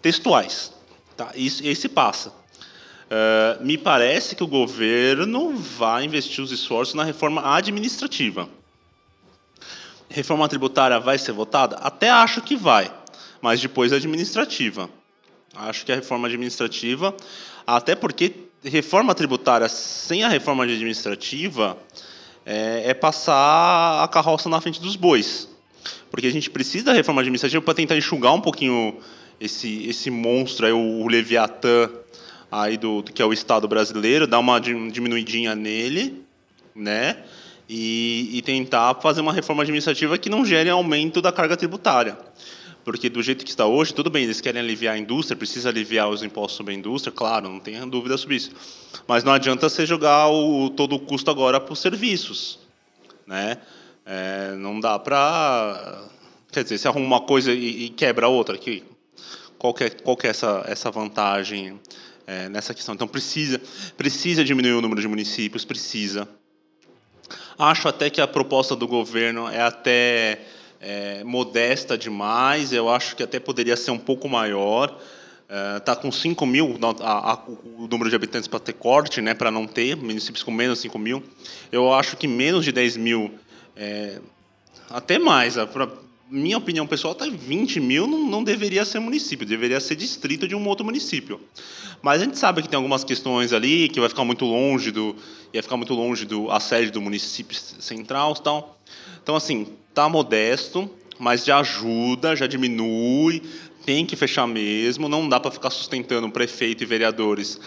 textuais. 0.00 0.72
Tá? 1.18 1.32
Isso, 1.34 1.66
esse 1.66 1.86
passa. 1.86 2.30
Uh, 2.30 3.62
me 3.62 3.76
parece 3.76 4.34
que 4.34 4.42
o 4.42 4.46
governo 4.46 5.54
vai 5.54 6.06
investir 6.06 6.42
os 6.42 6.50
esforços 6.50 6.94
na 6.94 7.04
reforma 7.04 7.54
administrativa 7.54 8.48
reforma 10.12 10.48
tributária 10.48 11.00
vai 11.00 11.18
ser 11.18 11.32
votada? 11.32 11.76
Até 11.76 12.10
acho 12.10 12.42
que 12.42 12.54
vai, 12.54 12.92
mas 13.40 13.60
depois 13.60 13.92
a 13.92 13.96
administrativa. 13.96 14.88
Acho 15.54 15.84
que 15.84 15.92
a 15.92 15.96
reforma 15.96 16.28
administrativa, 16.28 17.14
até 17.66 17.94
porque 17.94 18.32
reforma 18.64 19.14
tributária 19.14 19.68
sem 19.68 20.22
a 20.22 20.28
reforma 20.28 20.64
administrativa 20.64 21.76
é, 22.46 22.90
é 22.90 22.94
passar 22.94 24.02
a 24.02 24.08
carroça 24.08 24.48
na 24.48 24.60
frente 24.60 24.80
dos 24.80 24.96
bois. 24.96 25.48
Porque 26.10 26.26
a 26.26 26.30
gente 26.30 26.50
precisa 26.50 26.86
da 26.86 26.92
reforma 26.92 27.20
administrativa 27.20 27.62
para 27.62 27.74
tentar 27.74 27.96
enxugar 27.96 28.34
um 28.34 28.40
pouquinho 28.40 28.98
esse, 29.40 29.88
esse 29.88 30.10
monstro, 30.10 30.66
aí, 30.66 30.72
o, 30.72 30.78
o 30.78 31.08
Leviatã, 31.08 31.90
aí 32.50 32.76
do, 32.76 33.02
que 33.02 33.20
é 33.20 33.24
o 33.24 33.32
Estado 33.32 33.66
brasileiro, 33.66 34.26
dar 34.26 34.38
uma 34.38 34.60
diminuidinha 34.60 35.54
nele, 35.54 36.22
né? 36.74 37.16
E, 37.74 38.36
e 38.36 38.42
tentar 38.42 38.94
fazer 38.96 39.22
uma 39.22 39.32
reforma 39.32 39.62
administrativa 39.62 40.18
que 40.18 40.28
não 40.28 40.44
gere 40.44 40.68
aumento 40.68 41.22
da 41.22 41.32
carga 41.32 41.56
tributária. 41.56 42.18
Porque 42.84 43.08
do 43.08 43.22
jeito 43.22 43.46
que 43.46 43.50
está 43.50 43.64
hoje, 43.64 43.94
tudo 43.94 44.10
bem, 44.10 44.24
eles 44.24 44.42
querem 44.42 44.60
aliviar 44.60 44.94
a 44.94 44.98
indústria, 44.98 45.34
precisa 45.34 45.70
aliviar 45.70 46.10
os 46.10 46.22
impostos 46.22 46.58
sobre 46.58 46.74
a 46.74 46.76
indústria, 46.76 47.10
claro, 47.10 47.48
não 47.48 47.58
tenha 47.58 47.86
dúvida 47.86 48.18
sobre 48.18 48.36
isso. 48.36 48.50
Mas 49.08 49.24
não 49.24 49.32
adianta 49.32 49.70
você 49.70 49.86
jogar 49.86 50.28
o, 50.28 50.68
todo 50.68 50.96
o 50.96 51.00
custo 51.00 51.30
agora 51.30 51.58
para 51.58 51.72
os 51.72 51.78
serviços. 51.78 52.58
Né? 53.26 53.56
É, 54.04 54.54
não 54.56 54.78
dá 54.78 54.98
para. 54.98 56.04
Quer 56.50 56.64
dizer, 56.64 56.76
se 56.76 56.86
arruma 56.86 57.06
uma 57.06 57.20
coisa 57.20 57.54
e, 57.54 57.86
e 57.86 57.88
quebra 57.88 58.28
outra, 58.28 58.58
que, 58.58 58.84
qual, 59.56 59.72
que 59.72 59.84
é, 59.84 59.90
qual 59.90 60.14
que 60.14 60.26
é 60.26 60.30
essa, 60.30 60.62
essa 60.66 60.90
vantagem 60.90 61.80
é, 62.26 62.50
nessa 62.50 62.74
questão? 62.74 62.94
Então, 62.94 63.08
precisa, 63.08 63.58
precisa 63.96 64.44
diminuir 64.44 64.74
o 64.74 64.82
número 64.82 65.00
de 65.00 65.08
municípios, 65.08 65.64
precisa. 65.64 66.28
Acho 67.58 67.88
até 67.88 68.10
que 68.10 68.20
a 68.20 68.26
proposta 68.26 68.74
do 68.74 68.86
governo 68.86 69.48
é 69.48 69.60
até 69.60 70.40
é, 70.80 71.22
modesta 71.24 71.96
demais. 71.96 72.72
Eu 72.72 72.88
acho 72.88 73.14
que 73.14 73.22
até 73.22 73.38
poderia 73.38 73.76
ser 73.76 73.90
um 73.90 73.98
pouco 73.98 74.28
maior. 74.28 74.98
Está 75.76 75.92
é, 75.92 75.96
com 75.96 76.10
5 76.10 76.46
mil 76.46 76.78
a, 77.00 77.32
a, 77.32 77.38
o 77.76 77.86
número 77.86 78.08
de 78.08 78.16
habitantes 78.16 78.48
para 78.48 78.58
ter 78.58 78.72
corte, 78.72 79.20
né, 79.20 79.34
para 79.34 79.50
não 79.50 79.66
ter, 79.66 79.96
municípios 79.96 80.42
com 80.42 80.50
menos 80.50 80.78
de 80.78 80.82
5 80.82 80.98
mil. 80.98 81.22
Eu 81.70 81.92
acho 81.92 82.16
que 82.16 82.26
menos 82.26 82.64
de 82.64 82.72
10 82.72 82.96
mil, 82.96 83.34
é, 83.76 84.18
até 84.88 85.18
mais, 85.18 85.56
minha 86.32 86.56
opinião 86.56 86.86
pessoal, 86.86 87.12
até 87.12 87.28
20 87.28 87.78
mil 87.78 88.06
não, 88.06 88.26
não 88.26 88.42
deveria 88.42 88.86
ser 88.86 88.98
município, 89.00 89.46
deveria 89.46 89.78
ser 89.78 89.94
distrito 89.96 90.48
de 90.48 90.54
um 90.54 90.66
outro 90.66 90.82
município. 90.82 91.38
Mas 92.00 92.22
a 92.22 92.24
gente 92.24 92.38
sabe 92.38 92.62
que 92.62 92.68
tem 92.68 92.76
algumas 92.76 93.04
questões 93.04 93.52
ali 93.52 93.88
que 93.90 94.00
vai 94.00 94.08
ficar 94.08 94.24
muito 94.24 94.46
longe 94.46 94.90
do, 94.90 95.14
ia 95.52 95.62
ficar 95.62 95.76
muito 95.76 95.92
longe 95.92 96.24
do 96.24 96.50
a 96.50 96.58
sede 96.58 96.90
do 96.90 97.02
município 97.02 97.54
central, 97.54 98.34
tal. 98.34 98.78
Então 99.22 99.36
assim, 99.36 99.68
tá 99.92 100.08
modesto, 100.08 100.90
mas 101.18 101.44
já 101.44 101.60
ajuda, 101.60 102.34
já 102.34 102.46
diminui, 102.46 103.42
tem 103.84 104.06
que 104.06 104.16
fechar 104.16 104.46
mesmo, 104.46 105.10
não 105.10 105.28
dá 105.28 105.38
para 105.38 105.50
ficar 105.50 105.68
sustentando 105.68 106.30
prefeito 106.30 106.82
e 106.82 106.86
vereadores 106.86 107.60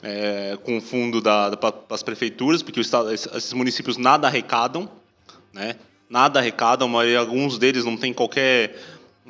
é, 0.00 0.56
com 0.62 0.78
o 0.78 0.80
fundo 0.80 1.20
da, 1.20 1.50
da, 1.50 1.74
das 1.88 2.04
prefeituras, 2.04 2.62
porque 2.62 2.80
estado, 2.80 3.12
esses 3.12 3.52
municípios 3.52 3.96
nada 3.96 4.28
arrecadam, 4.28 4.88
né? 5.52 5.74
Nada 6.12 6.40
arrecadam, 6.40 6.86
mas 6.88 7.16
alguns 7.16 7.56
deles 7.56 7.86
não 7.86 7.96
tem 7.96 8.12
qualquer 8.12 8.78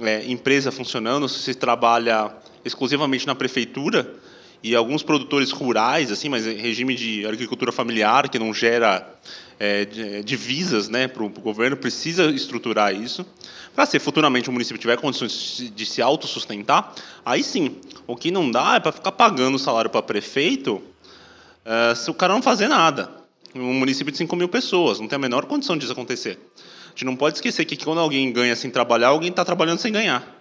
é, 0.00 0.24
empresa 0.26 0.72
funcionando, 0.72 1.28
se 1.28 1.54
trabalha 1.54 2.34
exclusivamente 2.64 3.24
na 3.24 3.36
prefeitura, 3.36 4.16
e 4.64 4.74
alguns 4.74 5.02
produtores 5.02 5.50
rurais, 5.50 6.10
assim, 6.12 6.28
mas 6.28 6.44
regime 6.44 6.94
de 6.94 7.26
agricultura 7.26 7.72
familiar, 7.72 8.28
que 8.28 8.38
não 8.38 8.52
gera 8.52 9.08
é, 9.58 9.86
é 9.96 10.22
divisas 10.22 10.88
né, 10.88 11.06
para 11.06 11.22
o 11.22 11.28
governo, 11.28 11.76
precisa 11.76 12.26
estruturar 12.30 12.94
isso. 12.94 13.24
Para 13.74 13.86
se 13.86 13.98
futuramente 13.98 14.48
o 14.48 14.52
município 14.52 14.80
tiver 14.80 14.96
condições 14.98 15.72
de 15.74 15.86
se 15.86 16.02
autossustentar, 16.02 16.94
aí 17.24 17.42
sim. 17.42 17.76
O 18.06 18.16
que 18.16 18.30
não 18.30 18.50
dá 18.50 18.76
é 18.76 18.80
para 18.80 18.92
ficar 18.92 19.12
pagando 19.12 19.58
salário 19.58 19.90
para 19.90 20.02
prefeito 20.02 20.82
é, 21.64 21.94
se 21.94 22.10
o 22.10 22.14
cara 22.14 22.32
não 22.32 22.42
fazer 22.42 22.68
nada. 22.68 23.10
Um 23.54 23.74
município 23.74 24.10
de 24.10 24.18
5 24.18 24.34
mil 24.36 24.48
pessoas, 24.48 24.98
não 24.98 25.08
tem 25.08 25.16
a 25.16 25.20
menor 25.20 25.44
condição 25.46 25.76
disso 25.76 25.92
acontecer. 25.92 26.38
Gente 26.94 27.04
não 27.04 27.16
pode 27.16 27.36
esquecer 27.36 27.64
que 27.64 27.76
quando 27.76 28.00
alguém 28.00 28.30
ganha 28.32 28.54
sem 28.54 28.70
trabalhar, 28.70 29.08
alguém 29.08 29.30
está 29.30 29.44
trabalhando 29.44 29.78
sem 29.78 29.92
ganhar. 29.92 30.40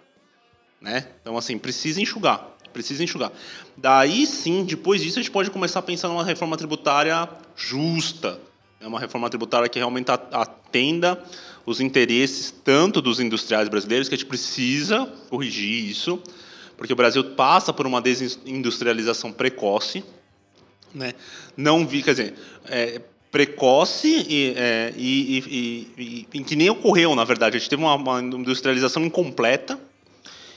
Né? 0.79 1.07
Então, 1.21 1.37
assim, 1.37 1.57
precisa 1.57 2.01
enxugar. 2.01 2.47
Precisa 2.73 3.03
enxugar. 3.03 3.31
Daí 3.77 4.25
sim, 4.25 4.63
depois 4.63 5.01
disso, 5.01 5.19
a 5.19 5.21
gente 5.21 5.31
pode 5.31 5.49
começar 5.51 5.79
a 5.79 5.83
pensar 5.83 6.07
numa 6.07 6.23
reforma 6.23 6.57
tributária 6.57 7.27
justa. 7.55 8.39
É 8.79 8.87
uma 8.87 8.99
reforma 8.99 9.29
tributária 9.29 9.69
que 9.69 9.77
realmente 9.77 10.09
atenda 10.09 11.23
os 11.65 11.79
interesses 11.79 12.53
tanto 12.63 13.01
dos 13.01 13.19
industriais 13.19 13.69
brasileiros, 13.69 14.09
que 14.09 14.15
a 14.15 14.17
gente 14.17 14.27
precisa 14.27 15.05
corrigir 15.29 15.89
isso, 15.89 16.19
porque 16.75 16.93
o 16.93 16.95
Brasil 16.95 17.23
passa 17.35 17.71
por 17.71 17.85
uma 17.85 18.01
desindustrialização 18.01 19.31
precoce. 19.31 20.03
Né? 20.93 21.13
Não 21.55 21.85
vi, 21.85 22.01
quer 22.01 22.11
dizer, 22.11 22.33
é, 22.65 23.01
precoce 23.31 24.25
e, 24.27 24.53
é, 24.57 24.93
e, 24.97 25.87
e, 25.97 26.27
e, 26.33 26.43
que 26.43 26.55
nem 26.55 26.69
ocorreu, 26.69 27.15
na 27.15 27.23
verdade. 27.23 27.55
A 27.55 27.59
gente 27.59 27.69
teve 27.69 27.81
uma, 27.81 27.95
uma 27.95 28.19
industrialização 28.19 29.03
incompleta 29.03 29.79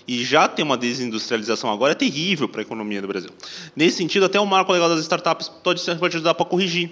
e 0.07 0.25
já 0.25 0.49
ter 0.49 0.63
uma 0.63 0.77
desindustrialização 0.77 1.71
agora 1.71 1.93
é 1.93 1.95
terrível 1.95 2.49
para 2.49 2.61
a 2.61 2.63
economia 2.63 3.01
do 3.01 3.09
Brasil. 3.09 3.31
Nesse 3.77 3.99
sentido, 3.99 4.27
até 4.27 4.41
o 4.41 4.47
marco 4.47 4.73
legal 4.73 4.89
das 4.89 5.01
startups 5.01 5.49
pode, 5.49 5.83
pode 5.99 6.17
ajudar 6.17 6.35
para 6.35 6.45
corrigir. 6.45 6.91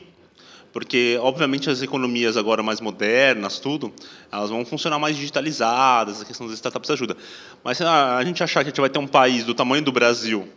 Porque, 0.72 1.18
obviamente, 1.20 1.68
as 1.68 1.82
economias 1.82 2.34
agora 2.38 2.62
mais 2.62 2.80
modernas, 2.80 3.58
tudo, 3.58 3.92
elas 4.30 4.48
vão 4.48 4.64
funcionar 4.64 4.98
mais 4.98 5.16
digitalizadas, 5.16 6.22
a 6.22 6.24
questão 6.24 6.46
das 6.46 6.54
startups 6.54 6.90
ajuda. 6.90 7.14
Mas 7.62 7.78
a, 7.82 8.16
a 8.16 8.24
gente 8.24 8.42
achar 8.42 8.60
que 8.60 8.68
a 8.68 8.70
gente 8.70 8.80
vai 8.80 8.88
ter 8.88 8.98
um 8.98 9.06
país 9.06 9.44
do 9.44 9.52
tamanho 9.52 9.84
do 9.84 9.92
Brasil 9.92 10.48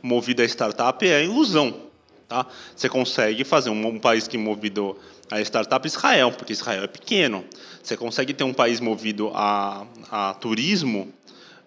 movido 0.00 0.42
a 0.42 0.44
startup 0.44 1.04
é 1.04 1.24
ilusão. 1.24 1.85
Tá? 2.28 2.46
Você 2.74 2.88
consegue 2.88 3.44
fazer 3.44 3.70
um, 3.70 3.86
um 3.86 3.98
país 4.00 4.26
que 4.26 4.36
movido 4.36 4.96
a 5.30 5.40
startup 5.40 5.86
Israel, 5.86 6.32
porque 6.32 6.52
Israel 6.52 6.84
é 6.84 6.88
pequeno. 6.88 7.44
Você 7.82 7.96
consegue 7.96 8.34
ter 8.34 8.44
um 8.44 8.52
país 8.52 8.80
movido 8.80 9.30
a, 9.34 9.86
a 10.10 10.34
turismo 10.34 11.12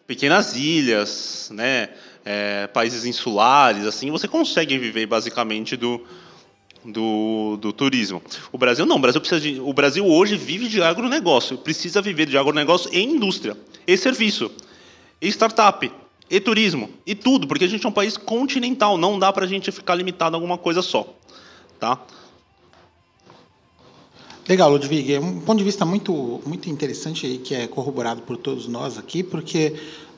pequenas 0.10 0.56
ilhas, 0.56 1.52
né, 1.54 1.90
é, 2.26 2.66
países 2.66 3.06
insulares, 3.06 3.86
assim, 3.86 4.10
você 4.10 4.28
consegue 4.28 4.76
viver 4.76 5.06
basicamente 5.06 5.78
do, 5.78 6.04
do, 6.84 7.58
do, 7.58 7.72
turismo. 7.72 8.20
O 8.52 8.58
Brasil 8.58 8.88
não, 8.88 8.96
o 8.96 9.00
Brasil, 9.00 9.22
precisa 9.22 9.40
de, 9.40 9.60
o 9.60 9.72
Brasil 9.72 10.04
hoje 10.04 10.36
vive 10.36 10.68
de 10.68 10.82
agronegócio, 10.82 11.60
precisa 11.60 12.02
viver 12.02 12.26
de 12.26 12.40
agronegócio 12.40 12.90
e 12.92 13.04
indústria, 13.04 13.56
e 13.86 13.96
serviço, 13.96 14.52
e 15.22 15.28
startup, 15.28 15.92
e 16.30 16.40
turismo, 16.40 16.90
e 17.06 17.16
tudo, 17.16 17.48
porque 17.48 17.66
a 17.66 17.68
gente 17.68 17.86
é 17.86 17.90
um 17.90 17.92
país 17.92 18.16
continental, 18.16 18.98
não 18.98 19.18
dá 19.18 19.34
para 19.34 19.46
a 19.46 19.48
gente 19.48 19.72
ficar 19.72 19.96
limitado 19.96 20.36
a 20.36 20.38
alguma 20.38 20.58
coisa 20.58 20.82
só. 20.82 21.14
Tá? 21.80 22.00
Legal, 24.48 24.70
Ludwig. 24.72 25.14
É 25.14 25.20
um 25.20 25.40
ponto 25.40 25.60
de 25.60 25.64
vista 25.64 25.86
muito, 25.86 26.42
muito 26.46 26.70
interessante 26.70 27.28
e 27.28 27.38
que 27.38 27.54
é 27.54 27.68
corroborado 27.68 28.24
por 28.24 28.36
todos 28.36 28.68
nós 28.68 28.98
aqui, 28.98 29.22
porque 29.22 29.76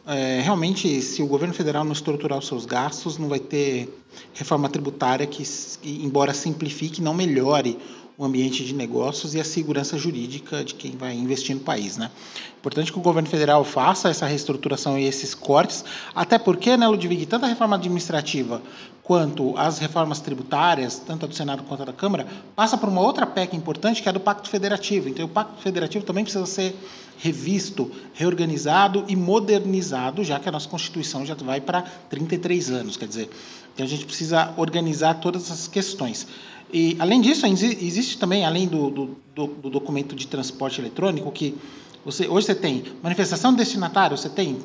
é, 0.08 0.41
realmente, 0.41 1.01
se 1.01 1.22
o 1.22 1.27
governo 1.27 1.53
federal 1.53 1.84
não 1.84 1.91
estruturar 1.91 2.39
os 2.39 2.48
seus 2.48 2.65
gastos, 2.65 3.18
não 3.18 3.30
vai 3.30 3.39
ter 3.39 3.89
reforma 4.34 4.70
tributária 4.70 5.27
que, 5.27 5.44
embora 5.84 6.34
simplifique, 6.34 7.01
não 7.01 7.13
melhore 7.13 7.77
o 8.21 8.25
ambiente 8.25 8.63
de 8.63 8.75
negócios 8.75 9.33
e 9.33 9.39
a 9.39 9.43
segurança 9.43 9.97
jurídica 9.97 10.63
de 10.63 10.75
quem 10.75 10.91
vai 10.91 11.15
investir 11.15 11.55
no 11.55 11.61
país. 11.63 11.97
Né? 11.97 12.11
Importante 12.59 12.91
que 12.91 12.99
o 12.99 13.01
governo 13.01 13.27
federal 13.27 13.63
faça 13.63 14.09
essa 14.09 14.27
reestruturação 14.27 14.95
e 14.95 15.05
esses 15.05 15.33
cortes, 15.33 15.83
até 16.13 16.37
porque, 16.37 16.77
né, 16.77 16.87
Ludwig, 16.87 17.25
tanto 17.25 17.45
a 17.45 17.47
reforma 17.47 17.77
administrativa 17.77 18.61
quanto 19.01 19.57
as 19.57 19.79
reformas 19.79 20.19
tributárias, 20.19 20.99
tanto 20.99 21.25
a 21.25 21.27
do 21.27 21.33
Senado 21.33 21.63
quanto 21.63 21.81
a 21.81 21.85
da 21.85 21.93
Câmara, 21.93 22.27
passa 22.55 22.77
por 22.77 22.89
uma 22.89 23.01
outra 23.01 23.25
PEC 23.25 23.55
importante, 23.55 24.03
que 24.03 24.07
é 24.07 24.11
a 24.11 24.13
do 24.13 24.19
Pacto 24.19 24.47
Federativo. 24.49 25.09
Então, 25.09 25.25
o 25.25 25.27
Pacto 25.29 25.59
Federativo 25.59 26.05
também 26.05 26.23
precisa 26.23 26.45
ser 26.45 26.75
revisto, 27.17 27.89
reorganizado 28.13 29.03
e 29.07 29.15
modernizado, 29.15 30.23
já 30.23 30.39
que 30.39 30.47
a 30.47 30.51
nossa 30.51 30.69
Constituição 30.69 31.25
já 31.25 31.33
vai 31.33 31.59
para 31.59 31.81
33 32.07 32.69
anos. 32.69 32.97
Quer 32.97 33.07
dizer, 33.07 33.29
então 33.73 33.83
a 33.83 33.89
gente 33.89 34.05
precisa 34.05 34.53
organizar 34.57 35.15
todas 35.15 35.45
essas 35.45 35.67
questões. 35.67 36.27
E, 36.73 36.95
além 36.99 37.19
disso, 37.19 37.45
existe 37.45 38.17
também, 38.17 38.45
além 38.45 38.67
do, 38.67 38.89
do, 38.89 39.17
do 39.35 39.69
documento 39.69 40.15
de 40.15 40.27
transporte 40.27 40.79
eletrônico, 40.79 41.31
que 41.31 41.57
você, 42.03 42.27
hoje 42.27 42.47
você 42.47 42.55
tem 42.55 42.83
manifestação 43.03 43.53
destinatário, 43.53 44.17
você 44.17 44.29
tem 44.29 44.59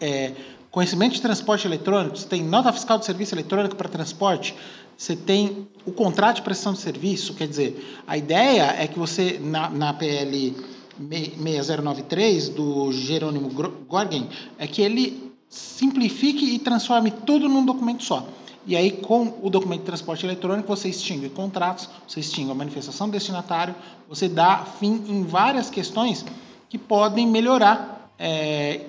é, 0.00 0.32
conhecimento 0.70 1.14
de 1.14 1.22
transporte 1.22 1.66
eletrônico, 1.66 2.16
você 2.16 2.26
tem 2.26 2.42
nota 2.42 2.72
fiscal 2.72 2.98
de 2.98 3.04
serviço 3.04 3.34
eletrônico 3.34 3.76
para 3.76 3.88
transporte, 3.88 4.54
você 4.96 5.14
tem 5.14 5.68
o 5.84 5.92
contrato 5.92 6.36
de 6.36 6.42
prestação 6.42 6.72
de 6.72 6.80
serviço, 6.80 7.34
quer 7.34 7.48
dizer, 7.48 8.02
a 8.06 8.16
ideia 8.16 8.74
é 8.78 8.88
que 8.88 8.98
você, 8.98 9.38
na, 9.40 9.68
na 9.68 9.92
PL 9.92 10.56
6093 10.98 12.48
do 12.48 12.92
Jerônimo 12.92 13.50
Gorgen, 13.88 14.28
é 14.58 14.66
que 14.66 14.80
ele 14.80 15.32
simplifique 15.48 16.54
e 16.54 16.58
transforme 16.58 17.10
tudo 17.10 17.48
num 17.48 17.64
documento 17.64 18.02
só. 18.02 18.26
E 18.66 18.76
aí, 18.76 18.90
com 18.90 19.38
o 19.42 19.50
documento 19.50 19.80
de 19.80 19.86
transporte 19.86 20.24
eletrônico, 20.24 20.66
você 20.66 20.88
extingue 20.88 21.28
contratos, 21.28 21.88
você 22.08 22.20
extingue 22.20 22.50
a 22.50 22.54
manifestação 22.54 23.08
do 23.08 23.12
destinatário, 23.12 23.74
você 24.08 24.28
dá 24.28 24.64
fim 24.80 25.04
em 25.06 25.22
várias 25.22 25.68
questões 25.68 26.24
que 26.68 26.78
podem 26.78 27.26
melhorar, 27.26 28.10
é, 28.18 28.80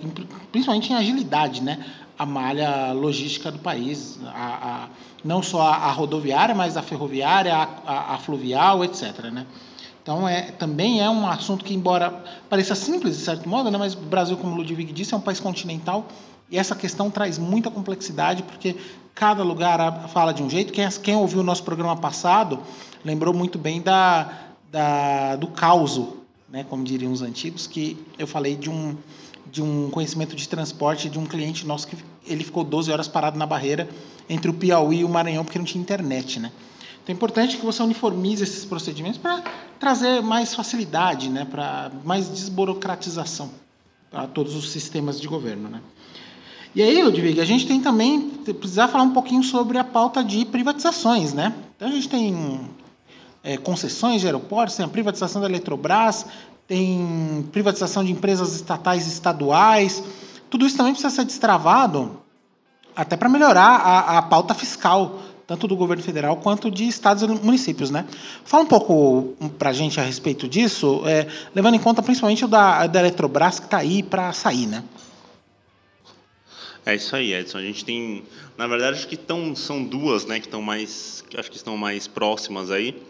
principalmente 0.51 0.94
em 0.94 0.96
agilidade, 0.96 1.62
né? 1.62 1.86
a 2.17 2.25
malha 2.25 2.94
logística 2.94 3.51
do 3.51 3.60
país, 3.60 4.17
a, 4.25 4.86
a, 4.86 4.88
não 5.24 5.44
só 5.44 5.62
a, 5.62 5.75
a, 5.75 5.91
rodoviária, 5.91 6.55
mas 6.55 6.77
a 6.77 6.82
ferroviária, 6.82 7.53
a, 7.53 8.17
fluvial, 8.17 8.84
etc. 8.86 9.25
Né? 9.32 9.46
Então, 10.01 10.27
é, 10.27 10.44
também 10.51 11.01
é 11.01 11.10
um 11.10 11.27
assunto 11.27 11.65
que, 11.65 11.74
embora 11.74 12.24
pareça 12.50 12.74
simples, 12.75 13.17
de 13.17 13.24
certo 13.24 13.50
modo, 13.50 13.70
né, 13.70 13.77
mas 13.77 13.94
o 13.94 14.00
Brasil, 14.00 14.38
como 14.38 14.53
o 14.53 14.58
Ludwig 14.58 14.94
disse, 14.94 15.13
é 15.13 15.17
um 15.17 15.22
país 15.22 15.39
continental 15.39 16.08
e 16.50 16.58
essa 16.58 16.75
questão 16.75 17.10
traz 17.10 17.38
muita 17.38 17.72
complexidade, 17.72 18.44
porque 18.44 18.75
cada 19.14 19.44
lugar 19.44 20.08
fala 20.10 20.34
de 20.34 20.44
um 20.44 20.50
jeito. 20.50 20.72
Quem, 20.72 20.88
quem 21.02 21.16
ouviu 21.16 21.40
o 21.40 21.44
nosso 21.44 21.64
programa 21.64 21.96
passado 21.96 22.60
lembrou 23.04 23.34
muito 23.34 23.58
bem 23.58 23.82
da, 23.82 24.32
da, 24.72 25.36
do 25.36 25.48
causo, 25.48 26.18
né, 26.50 26.66
como 26.70 26.84
diriam 26.84 27.12
os 27.12 27.22
antigos, 27.22 27.66
que 27.66 27.98
eu 28.20 28.28
falei 28.28 28.56
de 28.56 28.70
um, 28.70 28.96
de 29.50 29.62
um 29.62 29.90
conhecimento 29.90 30.36
de 30.36 30.48
transporte 30.48 31.10
de 31.10 31.18
um 31.18 31.25
cliente 31.25 31.66
nosso 31.66 31.88
que 31.88 31.98
ele 32.28 32.44
ficou 32.44 32.64
12 32.64 32.92
horas 32.92 33.08
parado 33.08 33.38
na 33.38 33.46
barreira 33.46 33.90
entre 34.30 34.50
o 34.50 34.54
Piauí 34.54 35.00
e 35.00 35.06
o 35.06 35.10
Maranhão 35.10 35.44
porque 35.44 35.58
não 35.58 35.66
tinha 35.66 35.82
internet, 35.82 36.40
né? 36.40 36.52
Então 37.04 37.14
é 37.14 37.16
importante 37.16 37.58
que 37.58 37.66
você 37.66 37.84
uniformize 37.84 38.44
esses 38.44 38.66
procedimentos 38.66 39.20
para 39.20 39.44
trazer 39.80 40.22
mais 40.22 40.56
facilidade, 40.56 41.30
né, 41.30 41.46
para 41.46 41.92
mais 42.04 42.28
desburocratização 42.30 43.52
para 44.10 44.28
todos 44.28 44.56
os 44.56 44.72
sistemas 44.72 45.20
de 45.20 45.28
governo, 45.28 45.70
né? 45.70 45.82
E 46.75 46.84
aí, 46.84 47.01
Ludwig, 47.01 47.39
a 47.39 47.46
gente 47.46 47.65
tem 47.65 47.79
também, 47.79 48.29
precisar 48.60 48.89
falar 48.89 49.05
um 49.05 49.12
pouquinho 49.12 49.41
sobre 49.41 49.77
a 49.77 49.84
pauta 49.84 50.22
de 50.22 50.44
privatizações, 50.44 51.34
né? 51.34 51.53
Então 51.77 51.88
a 51.88 51.91
gente 51.91 52.10
tem 52.10 52.70
é, 53.41 53.55
concessões 53.55 54.20
de 54.20 54.27
aeroportos, 54.27 54.75
tem 54.75 54.86
a 54.86 54.89
privatização 54.89 55.41
da 55.41 55.48
Eletrobras, 55.48 56.25
tem 56.67 57.48
privatização 57.53 58.03
de 58.03 58.12
empresas 58.12 58.53
estatais 58.53 59.05
e 59.05 59.10
estaduais. 59.10 60.03
Tudo 60.50 60.65
isso 60.65 60.75
também 60.75 60.91
precisa 60.91 61.15
ser 61.15 61.24
destravado 61.24 62.20
até 62.94 63.15
para 63.15 63.29
melhorar 63.29 63.77
a, 63.77 64.17
a 64.17 64.22
pauta 64.24 64.53
fiscal, 64.53 65.22
tanto 65.48 65.70
do 65.70 65.77
governo 65.77 66.03
federal 66.03 66.36
quanto 66.36 66.70
de 66.70 66.86
estados 66.89 67.24
e 67.24 67.27
municípios, 67.27 67.89
né? 67.89 68.03
Fala 68.44 68.63
um 68.63 68.67
pouco 68.67 69.34
para 69.58 69.70
a 69.70 69.74
gente 69.74 69.98
a 69.98 70.03
respeito 70.03 70.46
disso, 70.46 71.03
é, 71.05 71.25
levando 71.55 71.75
em 71.75 71.79
conta 71.79 72.03
principalmente 72.03 72.44
o 72.44 72.50
da, 72.50 72.86
da 72.86 73.00
Eletrobras 73.00 73.60
que 73.60 73.65
está 73.65 73.77
aí 73.77 74.03
para 74.03 74.34
sair, 74.34 74.67
né? 74.67 74.84
É 76.86 76.93
isso 76.93 77.15
aí, 77.15 77.34
Edson. 77.34 77.58
A 77.58 77.62
gente 77.62 77.84
tem, 77.84 78.24
na 78.56 78.67
verdade, 78.67 78.98
acho 78.98 79.08
que 79.08 79.17
tão, 79.17 79.56
são 79.56 79.84
duas, 79.84 80.26
né, 80.26 80.39
que 80.39 80.45
estão 80.45 80.62
mais, 80.62 81.24
acho 81.36 81.50
que 81.50 81.58
estão 81.58 81.76
mais 81.76 82.08
próximas 82.08 82.69
aí. 82.69 83.02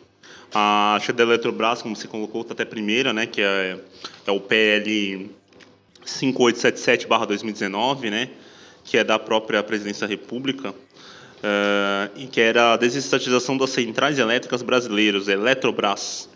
A, 0.53 0.95
acho 0.95 1.07
que 1.07 1.11
a 1.11 1.15
da 1.15 1.23
Eletrobras, 1.23 1.81
como 1.81 1.93
você 1.93 2.07
colocou, 2.07 2.41
está 2.41 2.53
até 2.53 2.63
primeira, 2.63 3.11
né, 3.11 3.25
que 3.25 3.41
é, 3.41 3.77
é 4.25 4.31
o 4.31 4.39
PL 4.39 5.29
5877/2019, 6.05 8.09
né, 8.09 8.29
que 8.85 8.97
é 8.97 9.03
da 9.03 9.19
própria 9.19 9.61
Presidência 9.61 10.07
da 10.07 10.11
República. 10.11 10.73
Uh, 11.35 12.09
e 12.15 12.27
que 12.27 12.39
era 12.41 12.73
a 12.73 12.77
desestatização 12.77 13.55
das 13.55 13.69
centrais 13.69 14.17
elétricas 14.17 14.63
brasileiras, 14.63 15.27
Eletrobras, 15.27 16.27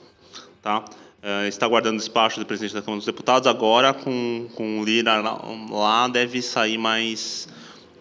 tá? 0.62 0.86
Uh, 1.22 1.48
está 1.48 1.66
aguardando 1.66 1.98
despacho 1.98 2.40
do 2.40 2.46
presidente 2.46 2.74
da 2.74 2.82
Câmara 2.82 3.00
dos 3.00 3.06
Deputados. 3.06 3.48
Agora, 3.48 3.94
com, 3.94 4.48
com 4.56 4.80
o 4.80 4.86
Lira 4.86 5.20
lá, 5.20 6.08
deve 6.08 6.42
sair 6.42 6.78
mais, 6.78 7.48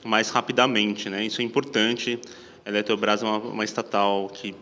mais 0.05 0.31
rapidamente. 0.31 1.09
Né? 1.09 1.25
Isso 1.25 1.41
é 1.41 1.45
importante. 1.45 2.21
A 2.65 2.69
Eletrobras 2.69 3.23
é 3.23 3.27
uma, 3.27 3.39
uma 3.39 3.65
estatal 3.65 4.29
que 4.29 4.55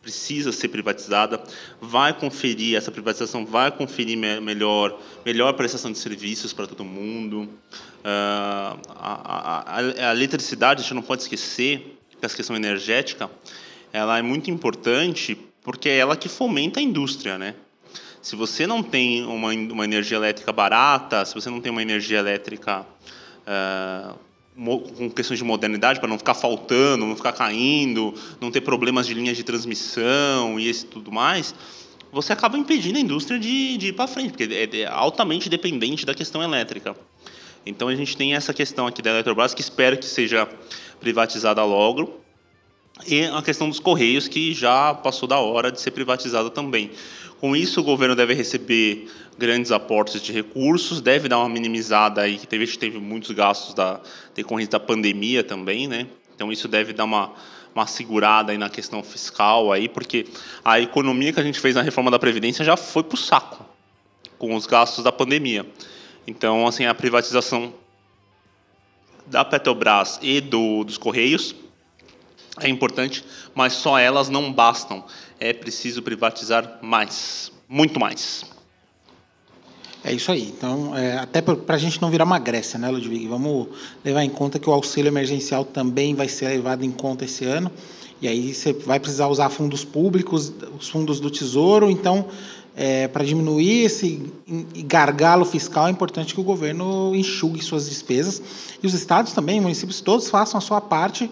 precisa 0.00 0.50
ser 0.50 0.68
privatizada, 0.68 1.42
vai 1.80 2.12
conferir, 2.18 2.76
essa 2.76 2.90
privatização 2.90 3.44
vai 3.44 3.70
conferir 3.70 4.16
me 4.16 4.40
melhor, 4.40 4.98
melhor 5.24 5.52
prestação 5.52 5.92
de 5.92 5.98
serviços 5.98 6.52
para 6.52 6.66
todo 6.66 6.84
mundo. 6.84 7.42
Uh, 7.42 8.80
a, 8.96 9.62
a, 9.66 10.08
a, 10.10 10.14
eletricidade, 10.14 10.80
a 10.80 10.82
gente 10.82 10.94
não 10.94 11.02
pode 11.02 11.22
esquecer 11.22 11.98
que 12.18 12.24
essa 12.24 12.34
questão 12.34 12.56
energética 12.56 13.30
ela 13.92 14.18
é 14.18 14.22
muito 14.22 14.50
importante 14.50 15.36
porque 15.62 15.88
é 15.88 15.98
ela 15.98 16.16
que 16.16 16.28
fomenta 16.28 16.80
a 16.80 16.82
indústria, 16.82 17.36
né? 17.38 17.54
Se 18.22 18.36
você 18.36 18.66
não 18.66 18.82
tem 18.82 19.24
uma, 19.24 19.52
uma 19.52 19.84
energia 19.84 20.16
elétrica 20.16 20.52
barata, 20.52 21.24
se 21.24 21.34
você 21.34 21.48
não 21.48 21.60
tem 21.60 21.72
uma 21.72 21.82
energia 21.82 22.18
elétrica 22.18 22.86
uh, 23.46 24.18
com 24.98 25.10
questões 25.10 25.38
de 25.38 25.44
modernidade, 25.44 26.00
para 26.00 26.08
não 26.08 26.18
ficar 26.18 26.34
faltando, 26.34 27.06
não 27.06 27.16
ficar 27.16 27.32
caindo, 27.32 28.14
não 28.40 28.50
ter 28.50 28.60
problemas 28.60 29.06
de 29.06 29.14
linhas 29.14 29.36
de 29.36 29.42
transmissão 29.42 30.60
e 30.60 30.68
esse 30.68 30.84
tudo 30.84 31.10
mais, 31.10 31.54
você 32.12 32.32
acaba 32.32 32.58
impedindo 32.58 32.98
a 32.98 33.00
indústria 33.00 33.38
de, 33.38 33.76
de 33.78 33.88
ir 33.88 33.92
para 33.94 34.06
frente, 34.06 34.30
porque 34.30 34.52
é, 34.52 34.80
é 34.80 34.86
altamente 34.86 35.48
dependente 35.48 36.04
da 36.04 36.14
questão 36.14 36.42
elétrica. 36.42 36.94
Então 37.64 37.88
a 37.88 37.94
gente 37.94 38.16
tem 38.16 38.34
essa 38.34 38.52
questão 38.52 38.86
aqui 38.86 39.00
da 39.00 39.10
Eletrobras 39.10 39.54
que 39.54 39.60
espero 39.60 39.96
que 39.96 40.06
seja 40.06 40.48
privatizada 40.98 41.62
logo. 41.64 42.20
E 43.06 43.24
a 43.24 43.40
questão 43.40 43.68
dos 43.68 43.80
Correios, 43.80 44.28
que 44.28 44.52
já 44.52 44.92
passou 44.92 45.26
da 45.28 45.38
hora 45.38 45.72
de 45.72 45.80
ser 45.80 45.90
privatizada 45.90 46.50
também. 46.50 46.90
Com 47.40 47.56
isso, 47.56 47.80
o 47.80 47.82
governo 47.82 48.14
deve 48.14 48.34
receber 48.34 49.08
grandes 49.38 49.72
aportes 49.72 50.20
de 50.20 50.30
recursos, 50.30 51.00
deve 51.00 51.26
dar 51.26 51.38
uma 51.38 51.48
minimizada 51.48 52.20
aí, 52.20 52.36
que 52.36 52.46
teve, 52.46 52.66
teve 52.76 52.98
muitos 52.98 53.30
gastos 53.30 53.72
da, 53.74 53.98
decorrentes 54.34 54.68
da 54.68 54.78
pandemia 54.78 55.42
também, 55.42 55.88
né? 55.88 56.06
Então, 56.34 56.52
isso 56.52 56.68
deve 56.68 56.92
dar 56.92 57.04
uma, 57.04 57.32
uma 57.74 57.86
segurada 57.86 58.52
aí 58.52 58.58
na 58.58 58.68
questão 58.68 59.02
fiscal 59.02 59.72
aí, 59.72 59.88
porque 59.88 60.26
a 60.62 60.78
economia 60.78 61.32
que 61.32 61.40
a 61.40 61.42
gente 61.42 61.58
fez 61.58 61.74
na 61.74 61.80
reforma 61.80 62.10
da 62.10 62.18
Previdência 62.18 62.62
já 62.62 62.76
foi 62.76 63.02
para 63.02 63.14
o 63.14 63.18
saco 63.18 63.64
com 64.38 64.54
os 64.54 64.66
gastos 64.66 65.02
da 65.02 65.10
pandemia. 65.10 65.66
Então, 66.26 66.66
assim, 66.66 66.84
a 66.84 66.94
privatização 66.94 67.72
da 69.26 69.44
Petrobras 69.46 70.18
e 70.20 70.42
do, 70.42 70.84
dos 70.84 70.98
Correios 70.98 71.54
é 72.58 72.68
importante, 72.68 73.24
mas 73.54 73.72
só 73.74 73.98
elas 73.98 74.28
não 74.28 74.52
bastam. 74.52 75.04
É 75.40 75.54
preciso 75.54 76.02
privatizar 76.02 76.78
mais, 76.82 77.50
muito 77.66 77.98
mais. 77.98 78.44
É 80.04 80.12
isso 80.12 80.30
aí. 80.30 80.52
Então, 80.54 80.94
é, 80.94 81.16
até 81.16 81.40
para 81.40 81.76
a 81.76 81.78
gente 81.78 82.00
não 82.02 82.10
virar 82.10 82.24
uma 82.24 82.38
Grécia, 82.38 82.78
né, 82.78 82.90
Ludwig? 82.90 83.26
Vamos 83.26 83.68
levar 84.04 84.22
em 84.22 84.28
conta 84.28 84.58
que 84.58 84.68
o 84.68 84.72
auxílio 84.72 85.08
emergencial 85.08 85.64
também 85.64 86.14
vai 86.14 86.28
ser 86.28 86.48
levado 86.48 86.84
em 86.84 86.90
conta 86.90 87.24
esse 87.24 87.46
ano. 87.46 87.72
E 88.20 88.28
aí 88.28 88.52
você 88.52 88.74
vai 88.74 89.00
precisar 89.00 89.28
usar 89.28 89.48
fundos 89.48 89.82
públicos, 89.82 90.52
os 90.78 90.90
fundos 90.90 91.20
do 91.20 91.30
Tesouro. 91.30 91.90
Então, 91.90 92.26
é, 92.76 93.08
para 93.08 93.24
diminuir 93.24 93.84
esse 93.84 94.30
gargalo 94.86 95.46
fiscal, 95.46 95.86
é 95.86 95.90
importante 95.90 96.34
que 96.34 96.40
o 96.40 96.44
governo 96.44 97.14
enxugue 97.14 97.62
suas 97.62 97.88
despesas. 97.88 98.42
E 98.82 98.86
os 98.86 98.92
estados 98.92 99.32
também, 99.32 99.58
municípios 99.58 100.02
todos 100.02 100.28
façam 100.28 100.58
a 100.58 100.60
sua 100.60 100.82
parte 100.82 101.30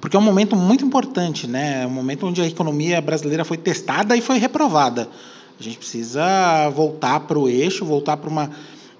porque 0.00 0.16
é 0.16 0.18
um 0.18 0.22
momento 0.22 0.54
muito 0.54 0.84
importante, 0.84 1.46
né? 1.46 1.82
É 1.82 1.86
um 1.86 1.90
momento 1.90 2.26
onde 2.26 2.40
a 2.40 2.46
economia 2.46 3.00
brasileira 3.00 3.44
foi 3.44 3.56
testada 3.56 4.16
e 4.16 4.20
foi 4.20 4.38
reprovada. 4.38 5.08
A 5.58 5.62
gente 5.62 5.78
precisa 5.78 6.68
voltar 6.70 7.20
para 7.20 7.38
o 7.38 7.48
eixo, 7.48 7.84
voltar 7.84 8.16
para 8.16 8.30
uma, 8.30 8.50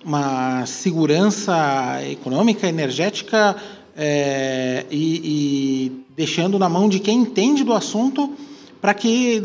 uma 0.05 0.67
segurança 0.67 2.01
econômica, 2.11 2.67
energética 2.67 3.55
é, 3.97 4.85
e, 4.91 5.21
e 5.25 6.05
deixando 6.17 6.59
na 6.59 6.69
mão 6.69 6.89
de 6.89 6.99
quem 6.99 7.21
entende 7.21 7.63
do 7.63 7.73
assunto 7.73 8.33
para 8.81 8.93
que 8.93 9.41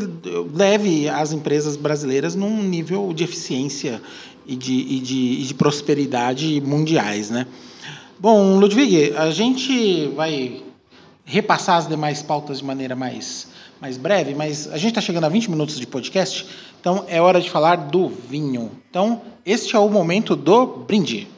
leve 0.52 1.08
as 1.08 1.32
empresas 1.32 1.76
brasileiras 1.76 2.34
num 2.34 2.62
nível 2.62 3.12
de 3.12 3.22
eficiência 3.22 4.02
e 4.44 4.56
de, 4.56 4.74
e 4.74 5.00
de, 5.00 5.16
e 5.40 5.42
de 5.42 5.54
prosperidade 5.54 6.60
mundiais. 6.60 7.30
Né? 7.30 7.46
Bom, 8.18 8.58
Ludwig, 8.58 9.12
a 9.16 9.30
gente 9.30 10.08
vai 10.16 10.63
repassar 11.24 11.78
as 11.78 11.88
demais 11.88 12.22
pautas 12.22 12.58
de 12.58 12.64
maneira 12.64 12.94
mais, 12.94 13.48
mais 13.80 13.96
breve, 13.96 14.34
mas 14.34 14.68
a 14.68 14.76
gente 14.76 14.90
está 14.90 15.00
chegando 15.00 15.24
a 15.24 15.28
20 15.28 15.50
minutos 15.50 15.78
de 15.78 15.86
podcast, 15.86 16.46
então 16.80 17.04
é 17.08 17.20
hora 17.20 17.40
de 17.40 17.50
falar 17.50 17.76
do 17.76 18.08
vinho. 18.08 18.70
Então, 18.90 19.22
este 19.44 19.74
é 19.74 19.78
o 19.78 19.88
momento 19.88 20.36
do 20.36 20.66
brinde. 20.66 21.28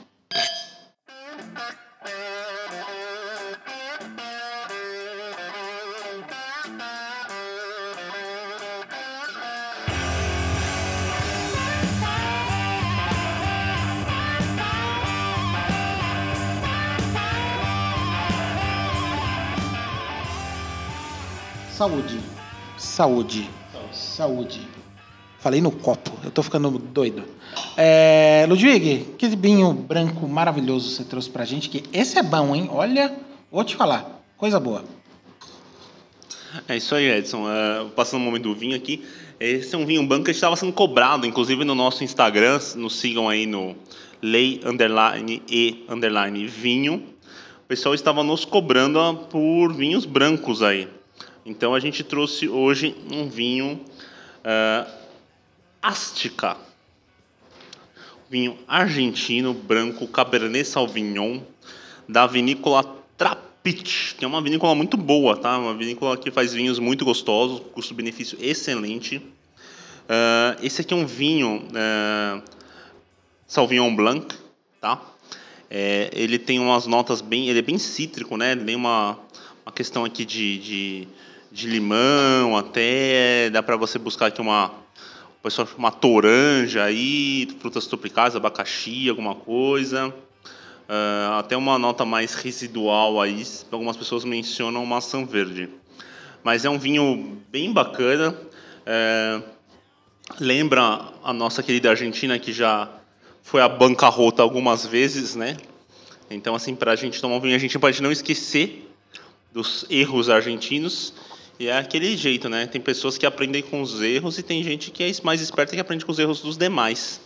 Saúde. 21.77 22.19
Saúde. 22.79 23.51
Saúde. 23.93 24.67
Falei 25.39 25.61
no 25.61 25.71
copo, 25.71 26.11
eu 26.25 26.31
tô 26.31 26.43
ficando 26.43 26.71
doido. 26.71 27.23
É, 27.77 28.47
Ludwig, 28.49 29.15
que 29.19 29.29
vinho 29.29 29.75
branco 29.75 30.27
maravilhoso 30.27 30.89
você 30.89 31.05
trouxe 31.05 31.29
pra 31.29 31.45
gente, 31.45 31.69
que 31.69 31.85
esse 31.93 32.19
é 32.19 32.23
bom, 32.23 32.57
hein? 32.57 32.71
Olha, 32.73 33.15
vou 33.53 33.63
te 33.63 33.77
falar, 33.77 34.25
coisa 34.39 34.59
boa. 34.59 34.85
É 36.67 36.79
isso 36.79 36.95
aí, 36.95 37.11
Edson. 37.11 37.45
Uh, 37.45 37.91
passando 37.91 38.23
o 38.23 38.25
momento 38.25 38.45
do 38.45 38.55
vinho 38.55 38.75
aqui. 38.75 39.05
Esse 39.39 39.75
é 39.75 39.79
um 39.79 39.85
vinho 39.85 40.03
branco 40.07 40.25
que 40.25 40.31
estava 40.31 40.57
sendo 40.57 40.73
cobrado, 40.73 41.27
inclusive 41.27 41.63
no 41.63 41.75
nosso 41.75 42.03
Instagram. 42.03 42.59
Nos 42.77 42.97
sigam 42.97 43.29
aí 43.29 43.45
no 43.45 43.77
lei 44.23 44.63
underline 44.65 45.43
e 45.47 45.85
underline 45.91 46.47
vinho. 46.47 47.03
O 47.65 47.69
pessoal 47.69 47.95
estava 47.95 48.25
nos 48.25 48.47
cobrando 48.47 49.27
por 49.29 49.75
vinhos 49.75 50.07
brancos 50.07 50.63
aí. 50.63 50.89
Então 51.47 51.73
a 51.73 51.79
gente 51.79 52.03
trouxe 52.03 52.49
hoje 52.49 52.97
um 53.09 53.29
vinho 53.29 53.81
uh, 54.45 54.91
Ástica. 55.81 56.57
Vinho 58.29 58.59
argentino 58.67 59.55
branco 59.55 60.09
Cabernet 60.09 60.67
Sauvignon 60.67 61.41
da 62.09 62.27
vinícola 62.27 62.83
Trapit, 63.17 64.17
que 64.19 64.25
é 64.25 64.29
uma 64.29 64.43
vinícola 64.43 64.75
muito 64.75 64.97
boa, 64.97 65.37
tá? 65.37 65.57
Uma 65.57 65.75
vinícola 65.75 66.17
que 66.17 66.33
faz 66.33 66.53
vinhos 66.53 66.81
muito 66.81 67.05
gostosos, 67.05 67.63
custo-benefício 67.73 68.37
excelente. 68.41 69.19
Uh, 69.19 70.59
esse 70.61 70.81
aqui 70.81 70.93
é 70.93 70.97
um 70.97 71.07
vinho 71.07 71.63
uh, 71.69 72.43
Sauvignon 73.47 73.95
Blanc, 73.95 74.35
tá? 74.81 75.01
É, 75.71 76.11
ele 76.13 76.41
tem 76.41 76.59
umas 76.59 76.87
notas 76.87 77.21
bem, 77.21 77.49
ele 77.49 77.61
é 77.61 77.63
bem 77.63 77.79
cítrico, 77.79 78.37
né? 78.37 78.53
Ele 78.53 78.65
tem 78.65 78.75
uma, 78.75 79.17
uma 79.65 79.73
questão 79.73 80.05
aqui 80.05 80.25
de, 80.25 80.59
de 80.59 81.09
de 81.51 81.69
limão, 81.69 82.57
até 82.57 83.51
dá 83.51 83.63
para 83.63 83.77
você 83.77 83.99
buscar 83.99 84.27
aqui 84.27 84.41
uma 84.41 84.87
pessoal 85.47 85.69
uma 85.79 85.93
toranja 85.93 86.83
aí, 86.83 87.47
frutas 87.61 87.87
tropicais, 87.87 88.35
abacaxi, 88.35 89.09
alguma 89.09 89.35
coisa. 89.35 90.09
Uh, 90.09 91.39
até 91.39 91.57
uma 91.57 91.79
nota 91.79 92.05
mais 92.05 92.35
residual 92.35 93.21
aí, 93.21 93.45
algumas 93.71 93.97
pessoas 93.97 94.25
mencionam 94.25 94.85
maçã 94.85 95.25
verde. 95.25 95.69
Mas 96.43 96.65
é 96.65 96.71
um 96.71 96.79
vinho 96.79 97.41
bem 97.49 97.73
bacana. 97.73 98.37
É, 98.85 99.41
lembra 100.41 101.13
a 101.23 101.33
nossa 101.33 101.63
querida 101.63 101.91
Argentina 101.91 102.39
que 102.39 102.53
já 102.53 102.89
foi 103.43 103.61
a 103.61 103.69
bancarrota 103.69 104.43
algumas 104.43 104.85
vezes, 104.87 105.35
né? 105.35 105.57
Então, 106.31 106.55
assim, 106.55 106.75
para 106.75 106.93
a 106.93 106.97
gente 106.97 107.21
tomar 107.21 107.37
um 107.37 107.41
vinho, 107.41 107.55
a 107.55 107.59
gente 107.59 107.79
pode 107.79 108.03
não 108.03 108.11
esquecer 108.11 108.89
dos 109.53 109.87
erros 109.89 110.29
argentinos 110.29 111.13
e 111.59 111.69
é 111.69 111.79
aquele 111.79 112.17
jeito, 112.17 112.49
né? 112.49 112.67
Tem 112.67 112.81
pessoas 112.81 113.17
que 113.17 113.25
aprendem 113.25 113.63
com 113.63 113.81
os 113.81 114.03
erros 114.03 114.39
e 114.39 114.43
tem 114.43 114.63
gente 114.63 114.91
que 114.91 115.03
é 115.03 115.11
mais 115.23 115.41
esperta 115.41 115.75
que 115.75 115.81
aprende 115.81 116.05
com 116.05 116.13
os 116.13 116.19
erros 116.19 116.41
dos 116.41 116.57
demais. 116.57 117.21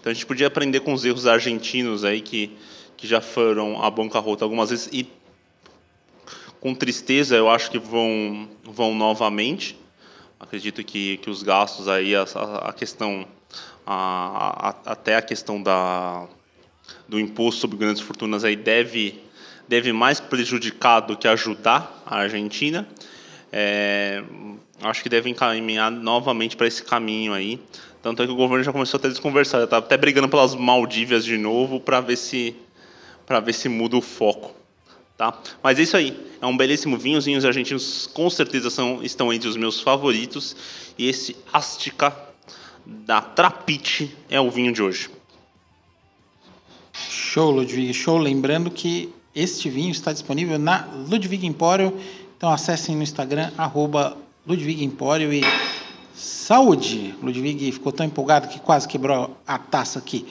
Então 0.00 0.10
a 0.10 0.14
gente 0.14 0.26
podia 0.26 0.46
aprender 0.46 0.80
com 0.80 0.92
os 0.92 1.04
erros 1.04 1.26
argentinos 1.26 2.04
aí 2.04 2.20
que, 2.20 2.56
que 2.96 3.06
já 3.06 3.20
foram 3.20 3.82
a 3.82 3.90
bancarrota 3.90 4.44
algumas 4.44 4.70
vezes 4.70 4.88
e 4.92 5.08
com 6.60 6.74
tristeza 6.74 7.36
eu 7.36 7.48
acho 7.48 7.70
que 7.70 7.78
vão 7.78 8.48
vão 8.64 8.94
novamente. 8.94 9.78
Acredito 10.38 10.84
que, 10.84 11.16
que 11.18 11.30
os 11.30 11.42
gastos 11.42 11.88
aí 11.88 12.14
a, 12.14 12.22
a 12.22 12.72
questão 12.72 13.26
a, 13.86 14.68
a, 14.68 14.92
até 14.92 15.16
a 15.16 15.22
questão 15.22 15.62
da 15.62 16.26
do 17.08 17.18
imposto 17.18 17.60
sobre 17.60 17.78
grandes 17.78 18.02
fortunas 18.02 18.44
aí 18.44 18.56
deve 18.56 19.20
deve 19.66 19.92
mais 19.92 20.20
prejudicar 20.20 21.00
do 21.00 21.16
que 21.16 21.28
ajudar 21.28 22.02
a 22.04 22.18
Argentina. 22.18 22.86
É, 23.52 24.22
acho 24.82 25.02
que 25.02 25.08
deve 25.08 25.28
encaminhar 25.28 25.90
novamente 25.90 26.56
para 26.56 26.66
esse 26.66 26.82
caminho 26.82 27.32
aí. 27.32 27.60
Tanto 28.02 28.22
é 28.22 28.26
que 28.26 28.32
o 28.32 28.36
governo 28.36 28.64
já 28.64 28.72
começou 28.72 28.98
a 28.98 29.00
ter 29.00 29.08
desconversado, 29.08 29.64
está 29.64 29.78
até 29.78 29.96
brigando 29.96 30.28
pelas 30.28 30.54
Maldívias 30.54 31.24
de 31.24 31.36
novo 31.36 31.80
para 31.80 32.00
ver 32.00 32.16
se 32.16 32.56
para 33.26 33.38
ver 33.38 33.52
se 33.52 33.68
muda 33.68 33.96
o 33.96 34.00
foco, 34.00 34.52
tá? 35.16 35.38
Mas 35.62 35.78
é 35.78 35.82
isso 35.82 35.96
aí. 35.96 36.18
É 36.40 36.46
um 36.46 36.56
belíssimo 36.56 36.96
vinho. 36.98 37.18
Os 37.18 37.26
vinhos 37.26 37.44
argentinos 37.44 38.08
com 38.08 38.28
certeza 38.28 38.70
são 38.70 39.02
estão 39.04 39.32
entre 39.32 39.48
os 39.48 39.56
meus 39.56 39.80
favoritos 39.80 40.56
e 40.98 41.08
esse 41.08 41.36
Astica 41.52 42.16
da 42.86 43.20
Trapite 43.20 44.16
é 44.28 44.40
o 44.40 44.50
vinho 44.50 44.72
de 44.72 44.82
hoje. 44.82 45.10
Show, 46.92 47.50
Ludwig, 47.50 47.94
show. 47.94 48.18
Lembrando 48.18 48.70
que 48.70 49.12
este 49.34 49.70
vinho 49.70 49.92
está 49.92 50.12
disponível 50.12 50.58
na 50.58 50.88
Ludwig 51.08 51.46
Empório 51.46 51.96
então 52.40 52.50
acessem 52.50 52.96
no 52.96 53.02
Instagram, 53.02 53.50
arroba 53.58 54.16
Ludwig 54.46 54.82
Empório 54.82 55.30
e 55.30 55.42
saúde. 56.14 57.14
Ludwig 57.22 57.70
ficou 57.70 57.92
tão 57.92 58.06
empolgado 58.06 58.48
que 58.48 58.58
quase 58.58 58.88
quebrou 58.88 59.36
a 59.46 59.58
taça 59.58 59.98
aqui. 59.98 60.24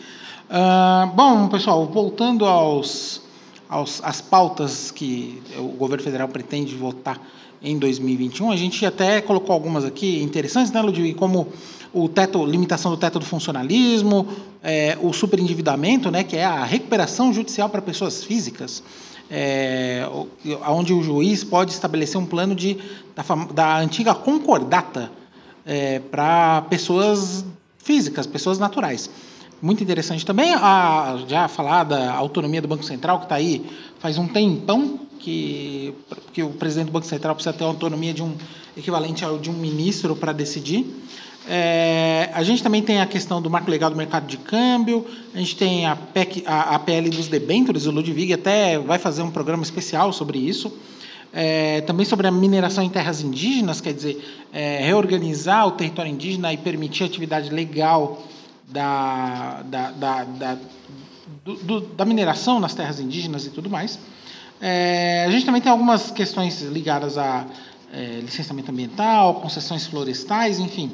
Uh, 0.50 1.06
bom, 1.13 1.48
pessoal, 1.50 1.86
voltando 1.86 2.48
aos, 2.48 3.22
aos 3.69 4.02
às 4.04 4.22
pautas 4.22 4.89
que 4.89 5.39
o 5.60 5.67
governo 5.78 6.04
federal 6.04 6.28
pretende 6.28 6.76
votar 6.76 7.22
em 7.62 7.78
2021, 7.78 8.50
a 8.50 8.56
gente 8.56 8.84
até 8.88 9.22
colocou 9.22 9.54
algumas 9.54 9.86
aqui 9.86 10.24
interessantes, 10.24 10.72
né, 10.72 10.82
Ludwig, 10.82 11.13
como 11.13 11.50
o 11.93 12.10
teto, 12.10 12.43
limitação 12.43 12.89
do 12.89 12.98
teto 12.98 13.19
do 13.19 13.26
funcionalismo, 13.26 14.28
é, 14.63 14.98
o 15.00 15.13
superendividamento, 15.13 16.10
né, 16.10 16.24
que 16.24 16.36
é 16.36 16.43
a 16.45 16.63
recuperação 16.63 17.32
judicial 17.32 17.69
para 17.69 17.84
pessoas 17.84 18.24
físicas 18.24 18.82
é, 19.30 20.08
onde 20.68 20.94
o 20.94 21.04
juiz 21.04 21.44
pode 21.44 21.72
estabelecer 21.72 22.20
um 22.20 22.26
plano 22.26 22.56
de, 22.56 22.78
da, 23.15 23.24
da 23.54 23.78
antiga 23.80 24.15
concordata 24.15 25.12
é, 25.65 26.00
para 26.00 26.63
pessoas 26.63 27.46
físicas, 27.78 28.26
pessoas 28.26 28.58
naturais. 28.58 29.10
Muito 29.62 29.84
interessante 29.84 30.26
também 30.26 30.54
a 30.54 31.20
já 31.28 31.48
falada 31.48 32.12
autonomia 32.12 32.62
do 32.62 32.68
Banco 32.68 32.84
Central, 32.84 33.20
que 33.20 33.26
está 33.26 33.36
aí 33.36 33.65
faz 34.00 34.18
um 34.18 34.28
tempão 34.28 35.00
que, 35.20 35.94
que 36.32 36.42
o 36.42 36.52
presidente 36.52 36.88
do 36.88 36.94
Banco 36.94 37.06
Central 37.06 37.36
precisa 37.36 37.54
ter 37.54 37.65
a 37.65 37.68
autonomia 37.68 38.13
de 38.13 38.24
um 38.24 38.34
equivalente 38.78 39.26
ao 39.26 39.38
de 39.38 39.50
um 39.50 39.54
ministro 39.54 40.15
para 40.15 40.32
decidir. 40.32 40.88
É, 41.51 42.29
a 42.31 42.43
gente 42.43 42.62
também 42.62 42.83
tem 42.83 43.01
a 43.01 43.07
questão 43.07 43.41
do 43.41 43.49
marco 43.49 43.71
legal 43.71 43.89
do 43.89 43.95
mercado 43.95 44.27
de 44.27 44.38
câmbio, 44.38 45.03
a 45.33 45.39
gente 45.39 45.55
tem 45.55 45.83
a, 45.88 45.95
PEC, 45.95 46.43
a, 46.45 46.75
a 46.75 46.79
PL 46.79 47.09
dos 47.09 47.27
debêntures, 47.27 47.88
o 47.88 47.91
Ludwig 47.91 48.31
até 48.31 48.77
vai 48.77 48.99
fazer 48.99 49.23
um 49.23 49.31
programa 49.31 49.63
especial 49.63 50.13
sobre 50.13 50.38
isso. 50.38 50.71
É, 51.33 51.81
também 51.81 52.05
sobre 52.05 52.27
a 52.27 52.31
mineração 52.31 52.83
em 52.83 52.89
terras 52.89 53.23
indígenas, 53.23 53.81
quer 53.81 53.93
dizer, 53.93 54.23
é, 54.53 54.85
reorganizar 54.85 55.65
o 55.65 55.71
território 55.71 56.12
indígena 56.12 56.53
e 56.53 56.57
permitir 56.57 57.01
a 57.01 57.05
atividade 57.07 57.49
legal 57.49 58.21
da, 58.67 59.63
da, 59.63 59.91
da, 59.91 60.23
da, 60.25 60.57
do, 61.43 61.55
do, 61.55 61.81
da 61.81 62.05
mineração 62.05 62.59
nas 62.59 62.75
terras 62.75 62.99
indígenas 62.99 63.47
e 63.47 63.49
tudo 63.49 63.71
mais. 63.71 63.97
É, 64.62 65.25
a 65.27 65.31
gente 65.31 65.47
também 65.47 65.62
tem 65.62 65.71
algumas 65.71 66.12
questões 66.12 66.62
ligadas 66.62 67.17
a 67.17 67.47
é, 67.91 68.19
licenciamento 68.21 68.69
ambiental, 68.69 69.41
concessões 69.41 69.88
florestais, 69.88 70.59
enfim 70.59 70.91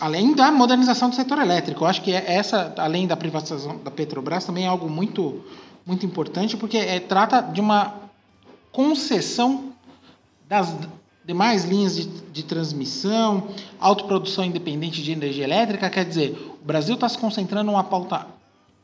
além 0.00 0.34
da 0.34 0.50
modernização 0.50 1.10
do 1.10 1.16
setor 1.16 1.38
elétrico. 1.38 1.84
Eu 1.84 1.88
acho 1.88 2.02
que 2.02 2.12
é 2.12 2.34
essa, 2.34 2.74
além 2.78 3.06
da 3.06 3.16
privatização 3.16 3.78
da 3.78 3.90
Petrobras, 3.90 4.44
também 4.44 4.64
é 4.64 4.68
algo 4.68 4.88
muito, 4.88 5.44
muito 5.84 6.04
importante, 6.04 6.56
porque 6.56 6.76
é, 6.76 7.00
trata 7.00 7.40
de 7.40 7.60
uma 7.60 7.94
concessão 8.72 9.72
das 10.48 10.74
demais 11.24 11.64
linhas 11.64 11.96
de, 11.96 12.06
de 12.06 12.44
transmissão, 12.44 13.48
autoprodução 13.80 14.44
independente 14.44 15.02
de 15.02 15.10
energia 15.10 15.44
elétrica. 15.44 15.90
Quer 15.90 16.04
dizer, 16.04 16.56
o 16.62 16.64
Brasil 16.64 16.94
está 16.94 17.08
se 17.08 17.18
concentrando 17.18 17.70
numa 17.70 17.82
pauta 17.82 18.26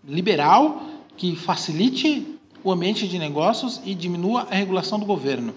liberal 0.05 0.83
que 1.17 1.37
facilite 1.37 2.27
o 2.65 2.73
ambiente 2.73 3.07
de 3.07 3.19
negócios 3.19 3.81
e 3.85 3.95
diminua 3.95 4.47
a 4.51 4.55
regulação 4.55 4.99
do 4.99 5.07
governo. 5.07 5.55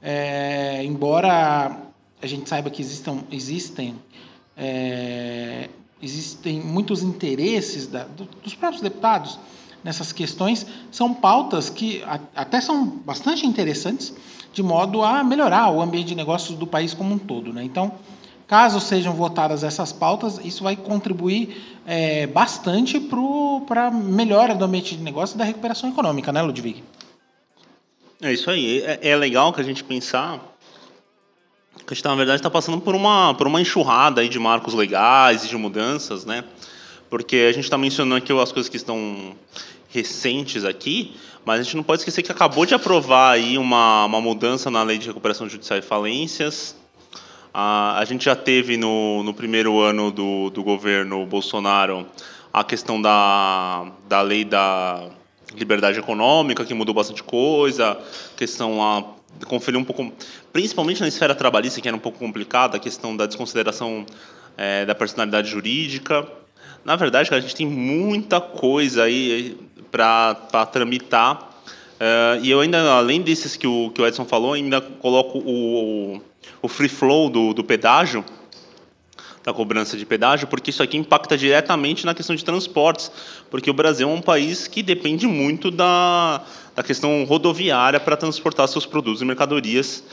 É, 0.00 0.82
embora 0.84 1.76
a 2.20 2.26
gente 2.26 2.48
saiba 2.48 2.70
que 2.70 2.80
existam, 2.80 3.24
existem, 3.30 3.96
é, 4.56 5.68
existem 6.02 6.60
muitos 6.60 7.02
interesses 7.02 7.86
da, 7.86 8.06
dos 8.42 8.54
próprios 8.54 8.82
deputados 8.82 9.38
nessas 9.82 10.12
questões, 10.12 10.66
são 10.90 11.12
pautas 11.12 11.68
que 11.68 12.02
até 12.34 12.60
são 12.60 12.86
bastante 12.86 13.46
interessantes, 13.46 14.14
de 14.52 14.62
modo 14.62 15.02
a 15.02 15.24
melhorar 15.24 15.70
o 15.70 15.80
ambiente 15.80 16.08
de 16.08 16.14
negócios 16.14 16.56
do 16.56 16.66
país 16.66 16.94
como 16.94 17.14
um 17.14 17.18
todo. 17.18 17.52
Né? 17.52 17.64
Então, 17.64 17.92
caso 18.46 18.80
sejam 18.80 19.14
votadas 19.14 19.64
essas 19.64 19.92
pautas, 19.92 20.40
isso 20.44 20.62
vai 20.62 20.76
contribuir 20.76 21.80
é, 21.86 22.26
bastante 22.26 23.00
para 23.66 23.86
a 23.86 23.90
melhora 23.90 24.54
do 24.54 24.64
ambiente 24.64 24.96
de 24.96 25.02
negócios 25.02 25.34
e 25.34 25.38
da 25.38 25.44
recuperação 25.44 25.90
econômica, 25.90 26.30
né, 26.32 26.42
Ludwig? 26.42 26.84
É 28.20 28.32
isso 28.32 28.50
aí. 28.50 28.82
É, 28.82 29.08
é 29.08 29.16
legal 29.16 29.52
que 29.52 29.60
a 29.60 29.64
gente 29.64 29.82
pensar 29.82 30.51
a 31.92 31.94
gente, 31.94 32.04
na 32.04 32.14
verdade, 32.14 32.38
está 32.38 32.50
passando 32.50 32.80
por 32.80 32.94
uma, 32.94 33.34
por 33.34 33.46
uma 33.46 33.60
enxurrada 33.60 34.22
aí 34.22 34.28
de 34.28 34.38
marcos 34.38 34.72
legais 34.72 35.44
e 35.44 35.48
de 35.48 35.56
mudanças, 35.58 36.24
né? 36.24 36.42
Porque 37.10 37.36
a 37.50 37.52
gente 37.52 37.64
está 37.64 37.76
mencionando 37.76 38.16
aqui 38.16 38.32
as 38.32 38.50
coisas 38.50 38.70
que 38.70 38.78
estão 38.78 39.36
recentes 39.90 40.64
aqui, 40.64 41.14
mas 41.44 41.60
a 41.60 41.62
gente 41.62 41.76
não 41.76 41.82
pode 41.82 42.00
esquecer 42.00 42.22
que 42.22 42.32
acabou 42.32 42.64
de 42.64 42.74
aprovar 42.74 43.32
aí 43.32 43.58
uma, 43.58 44.06
uma 44.06 44.22
mudança 44.22 44.70
na 44.70 44.82
lei 44.82 44.96
de 44.96 45.06
recuperação 45.06 45.46
judicial 45.46 45.78
e 45.78 45.82
falências. 45.82 46.74
A, 47.52 47.98
a 47.98 48.04
gente 48.06 48.24
já 48.24 48.34
teve 48.34 48.78
no, 48.78 49.22
no 49.22 49.34
primeiro 49.34 49.78
ano 49.78 50.10
do, 50.10 50.48
do 50.48 50.62
governo 50.62 51.26
Bolsonaro 51.26 52.06
a 52.50 52.64
questão 52.64 53.02
da, 53.02 53.92
da 54.08 54.22
lei 54.22 54.46
da 54.46 55.10
liberdade 55.54 55.98
econômica, 55.98 56.64
que 56.64 56.72
mudou 56.72 56.94
bastante 56.94 57.22
coisa, 57.22 57.98
questão 58.34 58.82
a 58.82 59.04
conferir 59.46 59.78
um 59.78 59.84
pouco, 59.84 60.12
principalmente 60.52 61.00
na 61.00 61.08
esfera 61.08 61.34
trabalhista, 61.34 61.80
que 61.80 61.88
era 61.88 61.96
um 61.96 62.00
pouco 62.00 62.18
complicada, 62.18 62.76
a 62.76 62.80
questão 62.80 63.16
da 63.16 63.26
desconsideração 63.26 64.06
é, 64.56 64.84
da 64.84 64.94
personalidade 64.94 65.50
jurídica. 65.50 66.26
Na 66.84 66.96
verdade, 66.96 67.32
a 67.32 67.40
gente 67.40 67.54
tem 67.54 67.66
muita 67.66 68.40
coisa 68.40 69.04
aí 69.04 69.56
para 69.90 70.66
tramitar. 70.72 71.50
Uh, 71.94 72.42
e 72.42 72.50
eu 72.50 72.58
ainda, 72.58 72.82
além 72.94 73.22
desses 73.22 73.54
que 73.54 73.66
o, 73.66 73.90
que 73.90 74.02
o 74.02 74.06
Edson 74.06 74.24
falou, 74.24 74.54
ainda 74.54 74.80
coloco 74.80 75.38
o, 75.38 76.20
o 76.60 76.66
free 76.66 76.88
flow 76.88 77.30
do, 77.30 77.54
do 77.54 77.62
pedágio, 77.62 78.24
da 79.44 79.52
cobrança 79.52 79.96
de 79.96 80.06
pedágio, 80.06 80.46
porque 80.46 80.70
isso 80.70 80.82
aqui 80.82 80.96
impacta 80.96 81.36
diretamente 81.36 82.06
na 82.06 82.14
questão 82.14 82.34
de 82.34 82.44
transportes, 82.44 83.10
porque 83.50 83.70
o 83.70 83.74
Brasil 83.74 84.08
é 84.08 84.12
um 84.12 84.20
país 84.20 84.68
que 84.68 84.82
depende 84.82 85.26
muito 85.26 85.70
da, 85.70 86.42
da 86.74 86.82
questão 86.82 87.24
rodoviária 87.24 87.98
para 87.98 88.16
transportar 88.16 88.68
seus 88.68 88.86
produtos 88.86 89.20
e 89.20 89.24
mercadorias. 89.24 90.04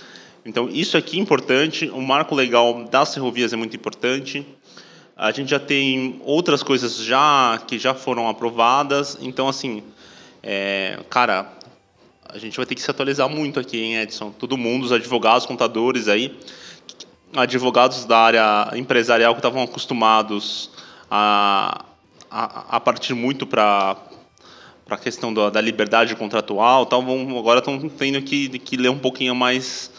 Então, 0.46 0.70
isso 0.70 0.98
aqui 0.98 1.18
é 1.18 1.22
importante, 1.22 1.90
o 1.90 2.02
marco 2.02 2.34
legal 2.34 2.86
das 2.86 3.14
ferrovias 3.14 3.54
é 3.54 3.56
muito 3.56 3.76
importante. 3.76 4.46
A 5.16 5.32
gente 5.32 5.50
já 5.50 5.60
tem 5.60 6.22
outras 6.24 6.64
coisas 6.64 7.04
já 7.04 7.62
que 7.68 7.78
já 7.78 7.94
foram 7.94 8.30
aprovadas. 8.30 9.18
Então, 9.22 9.50
assim, 9.50 9.84
é, 10.42 10.98
cara, 11.10 11.52
a 12.28 12.38
gente 12.38 12.56
vai 12.56 12.66
ter 12.66 12.74
que 12.74 12.82
se 12.82 12.90
atualizar 12.90 13.28
muito 13.28 13.60
aqui, 13.60 13.82
hein, 13.82 13.98
Edson? 13.98 14.32
Todo 14.32 14.56
mundo, 14.56 14.86
os 14.86 14.94
advogados, 14.94 15.46
contadores 15.46 16.08
aí, 16.08 16.38
advogados 17.36 18.06
da 18.06 18.18
área 18.18 18.72
empresarial 18.76 19.34
que 19.34 19.40
estavam 19.40 19.64
acostumados 19.64 20.72
a, 21.10 21.86
a, 22.30 22.78
a 22.78 22.80
partir 22.80 23.14
muito 23.14 23.46
para 23.46 23.98
a 24.90 24.98
questão 24.98 25.34
da, 25.34 25.50
da, 25.50 25.62
liberdade 25.62 26.16
contratual, 26.16 26.86
tal, 26.86 27.04
vão, 27.04 27.38
agora 27.38 27.60
estão 27.60 27.88
tendo 27.90 28.22
que, 28.22 28.50
que 28.60 28.78
ler 28.78 28.90
um 28.90 29.00
pouquinho 29.00 29.36
mais 29.36 29.92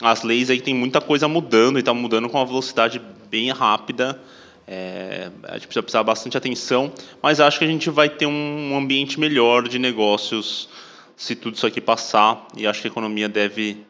as 0.00 0.24
leis 0.24 0.50
aí 0.50 0.60
tem 0.60 0.74
muita 0.74 1.00
coisa 1.00 1.28
mudando 1.28 1.76
e 1.76 1.80
está 1.80 1.94
mudando 1.94 2.28
com 2.28 2.38
uma 2.38 2.46
velocidade 2.46 3.00
bem 3.30 3.50
rápida 3.52 4.20
é, 4.66 5.30
a 5.44 5.54
gente 5.54 5.66
precisa 5.66 5.82
prestar 5.82 6.02
bastante 6.02 6.36
atenção, 6.36 6.92
mas 7.22 7.40
acho 7.40 7.58
que 7.58 7.64
a 7.64 7.68
gente 7.68 7.90
vai 7.90 8.08
ter 8.08 8.26
um 8.26 8.76
ambiente 8.76 9.18
melhor 9.18 9.68
de 9.68 9.78
negócios 9.78 10.68
se 11.16 11.34
tudo 11.34 11.56
isso 11.56 11.66
aqui 11.66 11.80
passar 11.80 12.46
e 12.56 12.66
acho 12.66 12.80
que 12.80 12.88
a 12.88 12.90
economia 12.90 13.28
deve, 13.28 13.84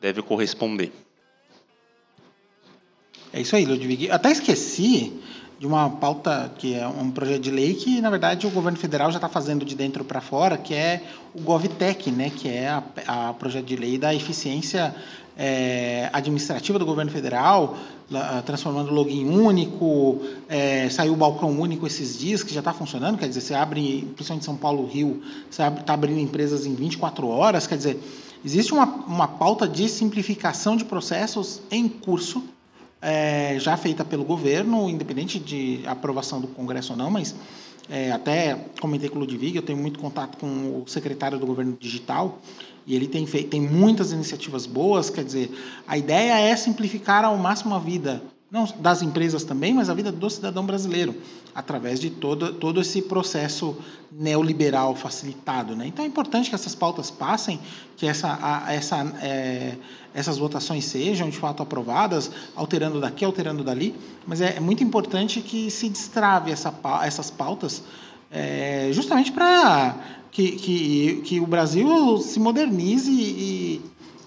deve 0.00 0.22
corresponder. 0.22 0.92
É 3.32 3.40
isso 3.40 3.56
aí, 3.56 3.64
Ludwig. 3.64 4.10
Até 4.10 4.30
esqueci 4.30 5.12
de 5.58 5.66
uma 5.66 5.88
pauta 5.88 6.52
que 6.58 6.74
é 6.74 6.86
um 6.86 7.10
projeto 7.10 7.40
de 7.40 7.50
lei 7.50 7.74
que, 7.74 8.00
na 8.00 8.10
verdade, 8.10 8.46
o 8.46 8.50
governo 8.50 8.76
federal 8.76 9.10
já 9.10 9.16
está 9.16 9.28
fazendo 9.28 9.64
de 9.64 9.74
dentro 9.74 10.04
para 10.04 10.20
fora, 10.20 10.58
que 10.58 10.74
é 10.74 11.02
o 11.34 11.40
GovTech, 11.40 12.10
né, 12.10 12.30
que 12.30 12.48
é 12.48 12.68
a, 12.68 12.82
a 13.06 13.32
projeto 13.32 13.64
de 13.64 13.76
lei 13.76 13.96
da 13.96 14.14
eficiência 14.14 14.94
é, 15.38 16.10
administrativa 16.12 16.78
do 16.78 16.84
governo 16.84 17.10
federal, 17.10 17.76
transformando 18.44 18.90
o 18.90 18.94
login 18.94 19.24
único, 19.24 20.20
é, 20.48 20.88
saiu 20.90 21.14
o 21.14 21.16
balcão 21.16 21.48
único 21.58 21.86
esses 21.86 22.18
dias, 22.18 22.42
que 22.42 22.52
já 22.52 22.58
está 22.58 22.72
funcionando, 22.72 23.16
quer 23.16 23.28
dizer, 23.28 23.40
você 23.40 23.54
abre, 23.54 24.12
principalmente 24.14 24.44
São 24.44 24.56
Paulo, 24.56 24.86
Rio, 24.86 25.22
você 25.48 25.62
está 25.62 25.94
abrindo 25.94 26.18
empresas 26.18 26.66
em 26.66 26.74
24 26.74 27.26
horas, 27.28 27.66
quer 27.66 27.76
dizer, 27.76 27.98
existe 28.44 28.74
uma, 28.74 28.84
uma 28.84 29.28
pauta 29.28 29.66
de 29.66 29.88
simplificação 29.88 30.76
de 30.76 30.84
processos 30.84 31.62
em 31.70 31.88
curso, 31.88 32.42
é, 33.02 33.58
já 33.58 33.76
feita 33.76 34.04
pelo 34.04 34.24
governo, 34.24 34.88
independente 34.88 35.40
de 35.40 35.80
aprovação 35.84 36.40
do 36.40 36.46
Congresso 36.46 36.92
ou 36.92 36.98
não, 36.98 37.10
mas 37.10 37.34
é, 37.90 38.12
até 38.12 38.54
comentei 38.80 39.08
com 39.08 39.16
o 39.16 39.18
Ludwig, 39.18 39.56
eu 39.56 39.62
tenho 39.62 39.78
muito 39.78 39.98
contato 39.98 40.38
com 40.38 40.46
o 40.46 40.84
secretário 40.86 41.38
do 41.38 41.44
governo 41.44 41.76
digital, 41.78 42.38
e 42.86 42.94
ele 42.94 43.08
tem, 43.08 43.26
feito, 43.26 43.50
tem 43.50 43.60
muitas 43.60 44.12
iniciativas 44.12 44.66
boas, 44.66 45.10
quer 45.10 45.24
dizer, 45.24 45.50
a 45.86 45.98
ideia 45.98 46.38
é 46.38 46.54
simplificar 46.56 47.24
ao 47.24 47.36
máximo 47.36 47.74
a 47.74 47.78
vida, 47.78 48.22
não 48.50 48.68
das 48.78 49.02
empresas 49.02 49.44
também, 49.44 49.72
mas 49.72 49.88
a 49.88 49.94
vida 49.94 50.12
do 50.12 50.28
cidadão 50.28 50.64
brasileiro, 50.66 51.14
através 51.54 51.98
de 51.98 52.10
todo, 52.10 52.52
todo 52.52 52.80
esse 52.82 53.00
processo 53.00 53.76
neoliberal 54.10 54.94
facilitado. 54.94 55.74
Né? 55.74 55.86
Então 55.86 56.04
é 56.04 56.08
importante 56.08 56.50
que 56.50 56.54
essas 56.54 56.74
pautas 56.74 57.10
passem, 57.10 57.58
que 57.96 58.06
essa, 58.06 58.38
a, 58.40 58.72
essa, 58.72 59.00
é, 59.22 59.76
essas 60.14 60.38
votações 60.38 60.84
sejam 60.84 61.28
de 61.28 61.36
fato 61.36 61.62
aprovadas, 61.62 62.30
alterando 62.54 63.00
daqui, 63.00 63.24
alterando 63.24 63.64
dali, 63.64 63.94
mas 64.26 64.40
é, 64.40 64.56
é 64.56 64.60
muito 64.60 64.82
importante 64.84 65.40
que 65.40 65.70
se 65.70 65.88
destrave 65.88 66.50
essa, 66.50 66.74
essas 67.02 67.30
pautas 67.30 67.82
é, 68.30 68.88
justamente 68.92 69.30
para 69.30 69.96
que, 70.30 70.52
que, 70.52 71.22
que 71.24 71.40
o 71.40 71.46
Brasil 71.46 72.18
se 72.18 72.40
modernize 72.40 73.10
e, 73.10 73.82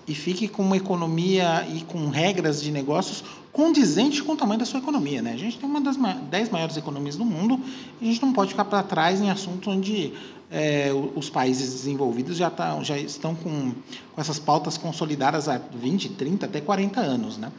e 0.07 0.13
fique 0.13 0.47
com 0.47 0.63
uma 0.63 0.77
economia 0.77 1.67
e 1.73 1.81
com 1.81 2.09
regras 2.09 2.61
de 2.61 2.71
negócios 2.71 3.23
condizentes 3.51 4.21
com 4.21 4.33
o 4.33 4.35
tamanho 4.35 4.59
da 4.59 4.65
sua 4.65 4.79
economia. 4.79 5.21
Né? 5.21 5.33
A 5.33 5.37
gente 5.37 5.57
tem 5.57 5.67
uma 5.67 5.81
das 5.81 5.97
dez 6.29 6.49
maiores 6.49 6.77
economias 6.77 7.15
do 7.15 7.25
mundo 7.25 7.59
e 8.01 8.09
a 8.09 8.11
gente 8.11 8.21
não 8.21 8.33
pode 8.33 8.51
ficar 8.51 8.65
para 8.65 8.83
trás 8.83 9.21
em 9.21 9.29
assuntos 9.29 9.67
onde 9.67 10.13
é, 10.51 10.91
os 11.15 11.29
países 11.29 11.71
desenvolvidos 11.71 12.37
já, 12.37 12.49
tá, 12.49 12.81
já 12.83 12.97
estão 12.97 13.33
com, 13.33 13.71
com 14.13 14.21
essas 14.21 14.37
pautas 14.37 14.77
consolidadas 14.77 15.47
há 15.49 15.57
20, 15.57 16.09
30, 16.09 16.45
até 16.45 16.61
40 16.61 16.99
anos. 16.99 17.37
Né? 17.37 17.51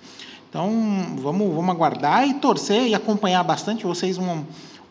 Então, 0.48 0.70
vamos, 1.18 1.54
vamos 1.54 1.70
aguardar 1.70 2.28
e 2.28 2.34
torcer 2.34 2.86
e 2.86 2.94
acompanhar 2.94 3.42
bastante. 3.42 3.84
Vocês 3.84 4.16
vão 4.16 4.46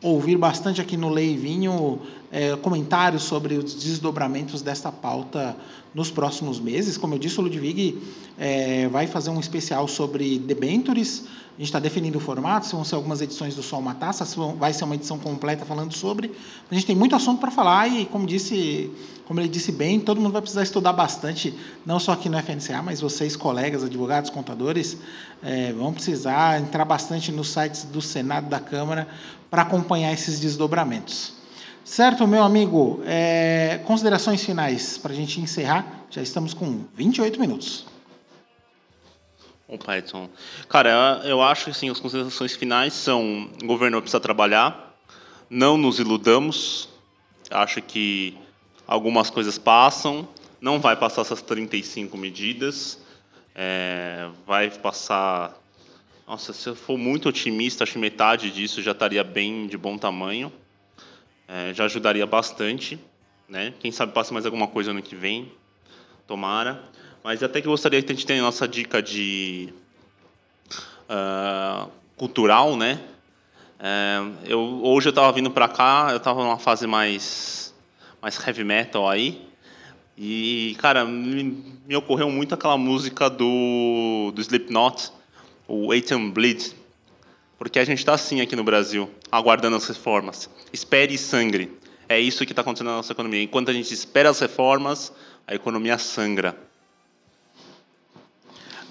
ouvir 0.05 0.37
bastante 0.37 0.79
aqui 0.79 0.95
no 0.95 1.09
Leivinho 1.09 1.99
é, 2.31 2.55
comentários 2.57 3.23
sobre 3.23 3.55
os 3.55 3.73
desdobramentos 3.73 4.61
desta 4.61 4.91
pauta 4.91 5.57
nos 5.95 6.11
próximos 6.11 6.59
meses. 6.59 6.95
Como 6.95 7.15
eu 7.15 7.19
disse, 7.19 7.39
o 7.39 7.43
Ludwig 7.43 7.97
é, 8.37 8.87
vai 8.87 9.07
fazer 9.07 9.31
um 9.31 9.39
especial 9.39 9.87
sobre 9.87 10.37
debentures. 10.37 11.25
A 11.55 11.57
gente 11.57 11.69
está 11.69 11.79
definindo 11.79 12.17
o 12.17 12.21
formato, 12.21 12.65
se 12.65 12.73
vão 12.73 12.83
ser 12.83 12.95
algumas 12.95 13.21
edições 13.21 13.55
do 13.55 13.63
Sol 13.63 13.79
Uma 13.79 13.95
Taça, 13.95 14.25
se 14.25 14.35
vai 14.57 14.73
ser 14.73 14.83
uma 14.83 14.95
edição 14.95 15.17
completa 15.17 15.63
falando 15.63 15.93
sobre. 15.93 16.29
A 16.69 16.73
gente 16.75 16.85
tem 16.85 16.93
muito 16.93 17.15
assunto 17.15 17.39
para 17.39 17.49
falar 17.49 17.87
e, 17.87 18.05
como 18.07 18.27
disse, 18.27 18.91
como 19.25 19.39
ele 19.39 19.47
disse 19.47 19.71
bem, 19.71 19.97
todo 20.01 20.19
mundo 20.19 20.33
vai 20.33 20.41
precisar 20.41 20.63
estudar 20.63 20.91
bastante, 20.91 21.57
não 21.85 21.97
só 21.97 22.11
aqui 22.11 22.27
no 22.27 22.37
FNCA, 22.37 22.81
mas 22.83 22.99
vocês, 22.99 23.37
colegas, 23.37 23.85
advogados, 23.85 24.29
contadores, 24.29 24.97
é, 25.41 25.71
vão 25.71 25.93
precisar 25.93 26.59
entrar 26.59 26.83
bastante 26.83 27.31
nos 27.31 27.47
sites 27.47 27.83
do 27.83 28.01
Senado, 28.01 28.49
da 28.49 28.59
Câmara, 28.59 29.07
para 29.49 29.61
acompanhar 29.61 30.11
esses 30.11 30.41
desdobramentos. 30.41 31.35
Certo, 31.85 32.27
meu 32.27 32.43
amigo? 32.43 32.99
É, 33.05 33.79
considerações 33.85 34.43
finais 34.43 34.97
para 34.97 35.13
a 35.13 35.15
gente 35.15 35.39
encerrar. 35.39 36.05
Já 36.09 36.21
estamos 36.21 36.53
com 36.53 36.81
28 36.97 37.39
minutos. 37.39 37.94
Bom, 39.67 39.77
Python. 39.77 40.29
Cara, 40.69 41.21
eu 41.25 41.41
acho 41.41 41.65
que 41.65 41.71
assim, 41.71 41.89
as 41.89 41.99
considerações 41.99 42.55
finais 42.55 42.93
são: 42.93 43.49
o 43.61 43.65
governo 43.65 44.01
precisa 44.01 44.19
trabalhar, 44.19 44.95
não 45.49 45.77
nos 45.77 45.99
iludamos. 45.99 46.89
Acho 47.49 47.81
que 47.81 48.37
algumas 48.87 49.29
coisas 49.29 49.57
passam, 49.57 50.27
não 50.59 50.79
vai 50.79 50.95
passar 50.95 51.21
essas 51.21 51.41
35 51.41 52.17
medidas, 52.17 52.99
é, 53.53 54.29
vai 54.45 54.69
passar. 54.69 55.55
Nossa, 56.27 56.53
se 56.53 56.67
eu 56.67 56.75
for 56.75 56.97
muito 56.97 57.29
otimista, 57.29 57.83
acho 57.83 57.93
que 57.93 57.99
metade 57.99 58.49
disso 58.49 58.81
já 58.81 58.91
estaria 58.91 59.23
bem 59.23 59.67
de 59.67 59.77
bom 59.77 59.97
tamanho 59.97 60.51
é, 61.47 61.73
já 61.73 61.85
ajudaria 61.85 62.25
bastante. 62.25 62.99
Né? 63.47 63.73
Quem 63.79 63.91
sabe 63.91 64.13
passa 64.13 64.33
mais 64.33 64.45
alguma 64.45 64.67
coisa 64.67 64.91
ano 64.91 65.01
que 65.01 65.15
vem, 65.15 65.51
tomara. 66.27 66.83
Mas 67.25 67.41
até 67.41 67.59
que 67.59 67.67
gostaria 67.67 68.03
que 68.03 68.11
a 68.11 68.15
gente 68.15 68.23
tenha 68.23 68.39
a 68.39 68.45
nossa 68.45 68.67
dica 68.67 69.01
de, 69.01 69.73
uh, 71.09 71.89
cultural, 72.15 72.77
né? 72.77 73.01
É, 73.79 74.19
eu, 74.45 74.59
hoje 74.83 75.07
eu 75.07 75.09
estava 75.09 75.31
vindo 75.31 75.49
para 75.49 75.67
cá, 75.67 76.09
eu 76.11 76.17
estava 76.17 76.43
numa 76.43 76.59
fase 76.59 76.85
mais, 76.85 77.73
mais 78.21 78.37
heavy 78.45 78.63
metal 78.63 79.09
aí. 79.09 79.41
E, 80.15 80.77
cara, 80.77 81.03
me, 81.03 81.65
me 81.87 81.95
ocorreu 81.95 82.29
muito 82.29 82.53
aquela 82.53 82.77
música 82.77 83.27
do, 83.27 84.31
do 84.31 84.39
Slipknot, 84.39 85.11
o 85.67 85.91
Atom 85.91 86.29
Bleed. 86.29 86.75
Porque 87.57 87.79
a 87.79 87.85
gente 87.85 87.97
está 87.97 88.13
assim 88.13 88.39
aqui 88.39 88.55
no 88.55 88.63
Brasil, 88.63 89.09
aguardando 89.31 89.75
as 89.75 89.87
reformas. 89.87 90.47
Espere 90.71 91.15
e 91.15 91.17
sangre. 91.17 91.75
É 92.07 92.19
isso 92.19 92.45
que 92.45 92.51
está 92.51 92.61
acontecendo 92.61 92.91
na 92.91 92.97
nossa 92.97 93.13
economia. 93.13 93.41
Enquanto 93.41 93.71
a 93.71 93.73
gente 93.73 93.91
espera 93.91 94.29
as 94.29 94.39
reformas, 94.39 95.11
a 95.47 95.55
economia 95.55 95.97
sangra. 95.97 96.55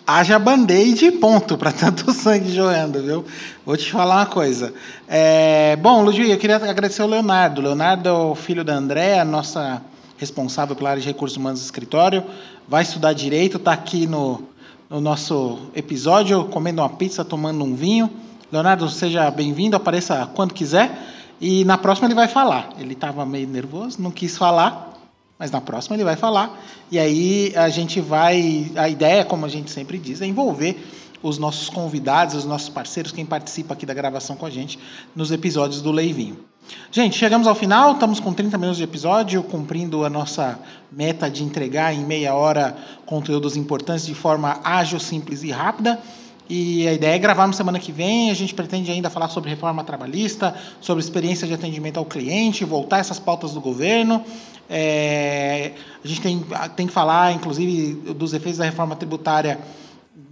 Haja 0.06 0.38
band-aid 0.38 1.12
ponto 1.12 1.56
para 1.56 1.72
tanto 1.72 2.12
sangue 2.12 2.52
jorrando, 2.52 3.02
viu? 3.02 3.24
Vou 3.64 3.74
te 3.74 3.90
falar 3.90 4.16
uma 4.16 4.26
coisa. 4.26 4.74
É, 5.08 5.76
bom, 5.76 6.02
Ludwig, 6.02 6.30
eu 6.30 6.36
queria 6.36 6.56
agradecer 6.56 7.00
ao 7.00 7.08
Leonardo. 7.08 7.62
Leonardo 7.62 8.06
é 8.06 8.12
o 8.12 8.34
filho 8.34 8.62
da 8.62 8.74
Andréa, 8.74 9.24
nossa 9.24 9.80
responsável 10.18 10.76
pela 10.76 10.90
área 10.90 11.00
de 11.00 11.08
recursos 11.08 11.38
humanos 11.38 11.60
do 11.60 11.64
escritório. 11.64 12.22
Vai 12.68 12.82
estudar 12.82 13.14
direito, 13.14 13.56
está 13.56 13.72
aqui 13.72 14.06
no, 14.06 14.42
no 14.90 15.00
nosso 15.00 15.70
episódio, 15.74 16.44
comendo 16.46 16.82
uma 16.82 16.90
pizza, 16.90 17.24
tomando 17.24 17.64
um 17.64 17.74
vinho. 17.74 18.10
Leonardo, 18.52 18.86
seja 18.90 19.30
bem-vindo, 19.30 19.74
apareça 19.74 20.28
quando 20.34 20.52
quiser. 20.52 20.98
E 21.40 21.64
na 21.64 21.78
próxima 21.78 22.08
ele 22.08 22.14
vai 22.14 22.28
falar. 22.28 22.68
Ele 22.78 22.92
estava 22.92 23.24
meio 23.24 23.48
nervoso, 23.48 24.02
não 24.02 24.10
quis 24.10 24.36
falar, 24.36 24.93
mas 25.38 25.50
na 25.50 25.60
próxima 25.60 25.96
ele 25.96 26.04
vai 26.04 26.16
falar. 26.16 26.62
E 26.90 26.98
aí 26.98 27.52
a 27.56 27.68
gente 27.68 28.00
vai. 28.00 28.70
A 28.76 28.88
ideia, 28.88 29.24
como 29.24 29.44
a 29.46 29.48
gente 29.48 29.70
sempre 29.70 29.98
diz, 29.98 30.20
é 30.20 30.26
envolver 30.26 30.76
os 31.22 31.38
nossos 31.38 31.70
convidados, 31.70 32.34
os 32.34 32.44
nossos 32.44 32.68
parceiros, 32.68 33.10
quem 33.10 33.24
participa 33.24 33.72
aqui 33.72 33.86
da 33.86 33.94
gravação 33.94 34.36
com 34.36 34.44
a 34.44 34.50
gente 34.50 34.78
nos 35.16 35.32
episódios 35.32 35.80
do 35.80 35.90
Leivinho. 35.90 36.38
Gente, 36.90 37.16
chegamos 37.16 37.46
ao 37.46 37.54
final, 37.54 37.92
estamos 37.92 38.20
com 38.20 38.32
30 38.32 38.56
minutos 38.58 38.78
de 38.78 38.84
episódio, 38.84 39.42
cumprindo 39.42 40.04
a 40.04 40.10
nossa 40.10 40.58
meta 40.90 41.30
de 41.30 41.42
entregar 41.42 41.94
em 41.94 42.04
meia 42.04 42.34
hora 42.34 42.76
conteúdos 43.04 43.56
importantes 43.56 44.06
de 44.06 44.14
forma 44.14 44.60
ágil, 44.62 45.00
simples 45.00 45.42
e 45.42 45.50
rápida. 45.50 45.98
E 46.48 46.86
a 46.86 46.92
ideia 46.92 47.14
é 47.14 47.18
gravar 47.18 47.46
na 47.46 47.54
semana 47.54 47.78
que 47.78 47.90
vem. 47.90 48.30
A 48.30 48.34
gente 48.34 48.54
pretende 48.54 48.90
ainda 48.90 49.08
falar 49.08 49.28
sobre 49.28 49.48
reforma 49.48 49.82
trabalhista, 49.82 50.54
sobre 50.80 51.02
experiência 51.02 51.46
de 51.46 51.54
atendimento 51.54 51.98
ao 51.98 52.04
cliente, 52.04 52.64
voltar 52.64 52.98
essas 52.98 53.18
pautas 53.18 53.52
do 53.52 53.60
governo. 53.60 54.22
É, 54.68 55.72
a 56.02 56.08
gente 56.08 56.20
tem, 56.20 56.44
tem 56.76 56.86
que 56.86 56.92
falar, 56.92 57.32
inclusive, 57.32 58.12
dos 58.12 58.32
efeitos 58.32 58.58
da 58.58 58.64
reforma 58.64 58.96
tributária 58.96 59.58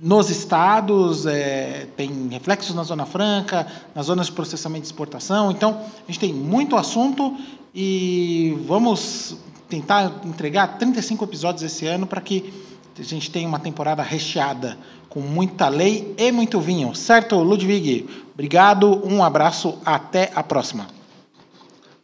nos 0.02 0.30
estados, 0.30 1.26
é, 1.26 1.86
tem 1.96 2.28
reflexos 2.28 2.74
na 2.74 2.82
Zona 2.82 3.06
Franca, 3.06 3.66
nas 3.94 4.06
zonas 4.06 4.26
de 4.26 4.32
processamento 4.32 4.84
e 4.84 4.88
exportação. 4.88 5.50
Então, 5.52 5.80
a 5.80 6.10
gente 6.10 6.18
tem 6.18 6.32
muito 6.32 6.76
assunto 6.76 7.36
e 7.72 8.58
vamos 8.66 9.36
tentar 9.68 10.20
entregar 10.24 10.76
35 10.76 11.24
episódios 11.24 11.62
esse 11.62 11.86
ano 11.86 12.06
para 12.06 12.20
que 12.20 12.52
a 12.98 13.02
gente 13.02 13.30
tenha 13.30 13.48
uma 13.48 13.60
temporada 13.60 14.02
recheada 14.02 14.76
com 15.08 15.20
muita 15.20 15.68
lei 15.68 16.14
e 16.18 16.32
muito 16.32 16.60
vinho. 16.60 16.94
Certo, 16.94 17.36
Ludwig? 17.36 18.08
Obrigado, 18.34 19.06
um 19.06 19.22
abraço, 19.22 19.78
até 19.84 20.32
a 20.34 20.42
próxima. 20.42 20.88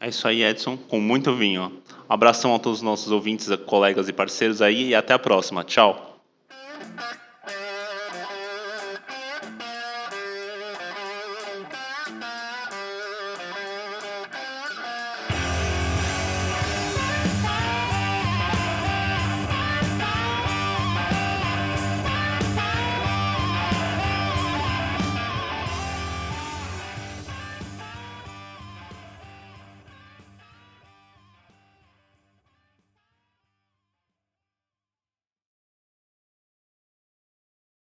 É 0.01 0.09
isso 0.09 0.29
aí, 0.29 0.45
Edson, 0.45 0.77
com 0.77 1.01
muito 1.01 1.35
vinho. 1.35 1.73
Abração 2.09 2.55
a 2.55 2.59
todos 2.59 2.79
os 2.79 2.83
nossos 2.83 3.13
ouvintes, 3.13 3.49
colegas 3.67 4.09
e 4.09 4.13
parceiros 4.13 4.63
aí 4.63 4.89
e 4.89 4.95
até 4.95 5.13
a 5.13 5.19
próxima. 5.19 5.63
Tchau. 5.63 6.23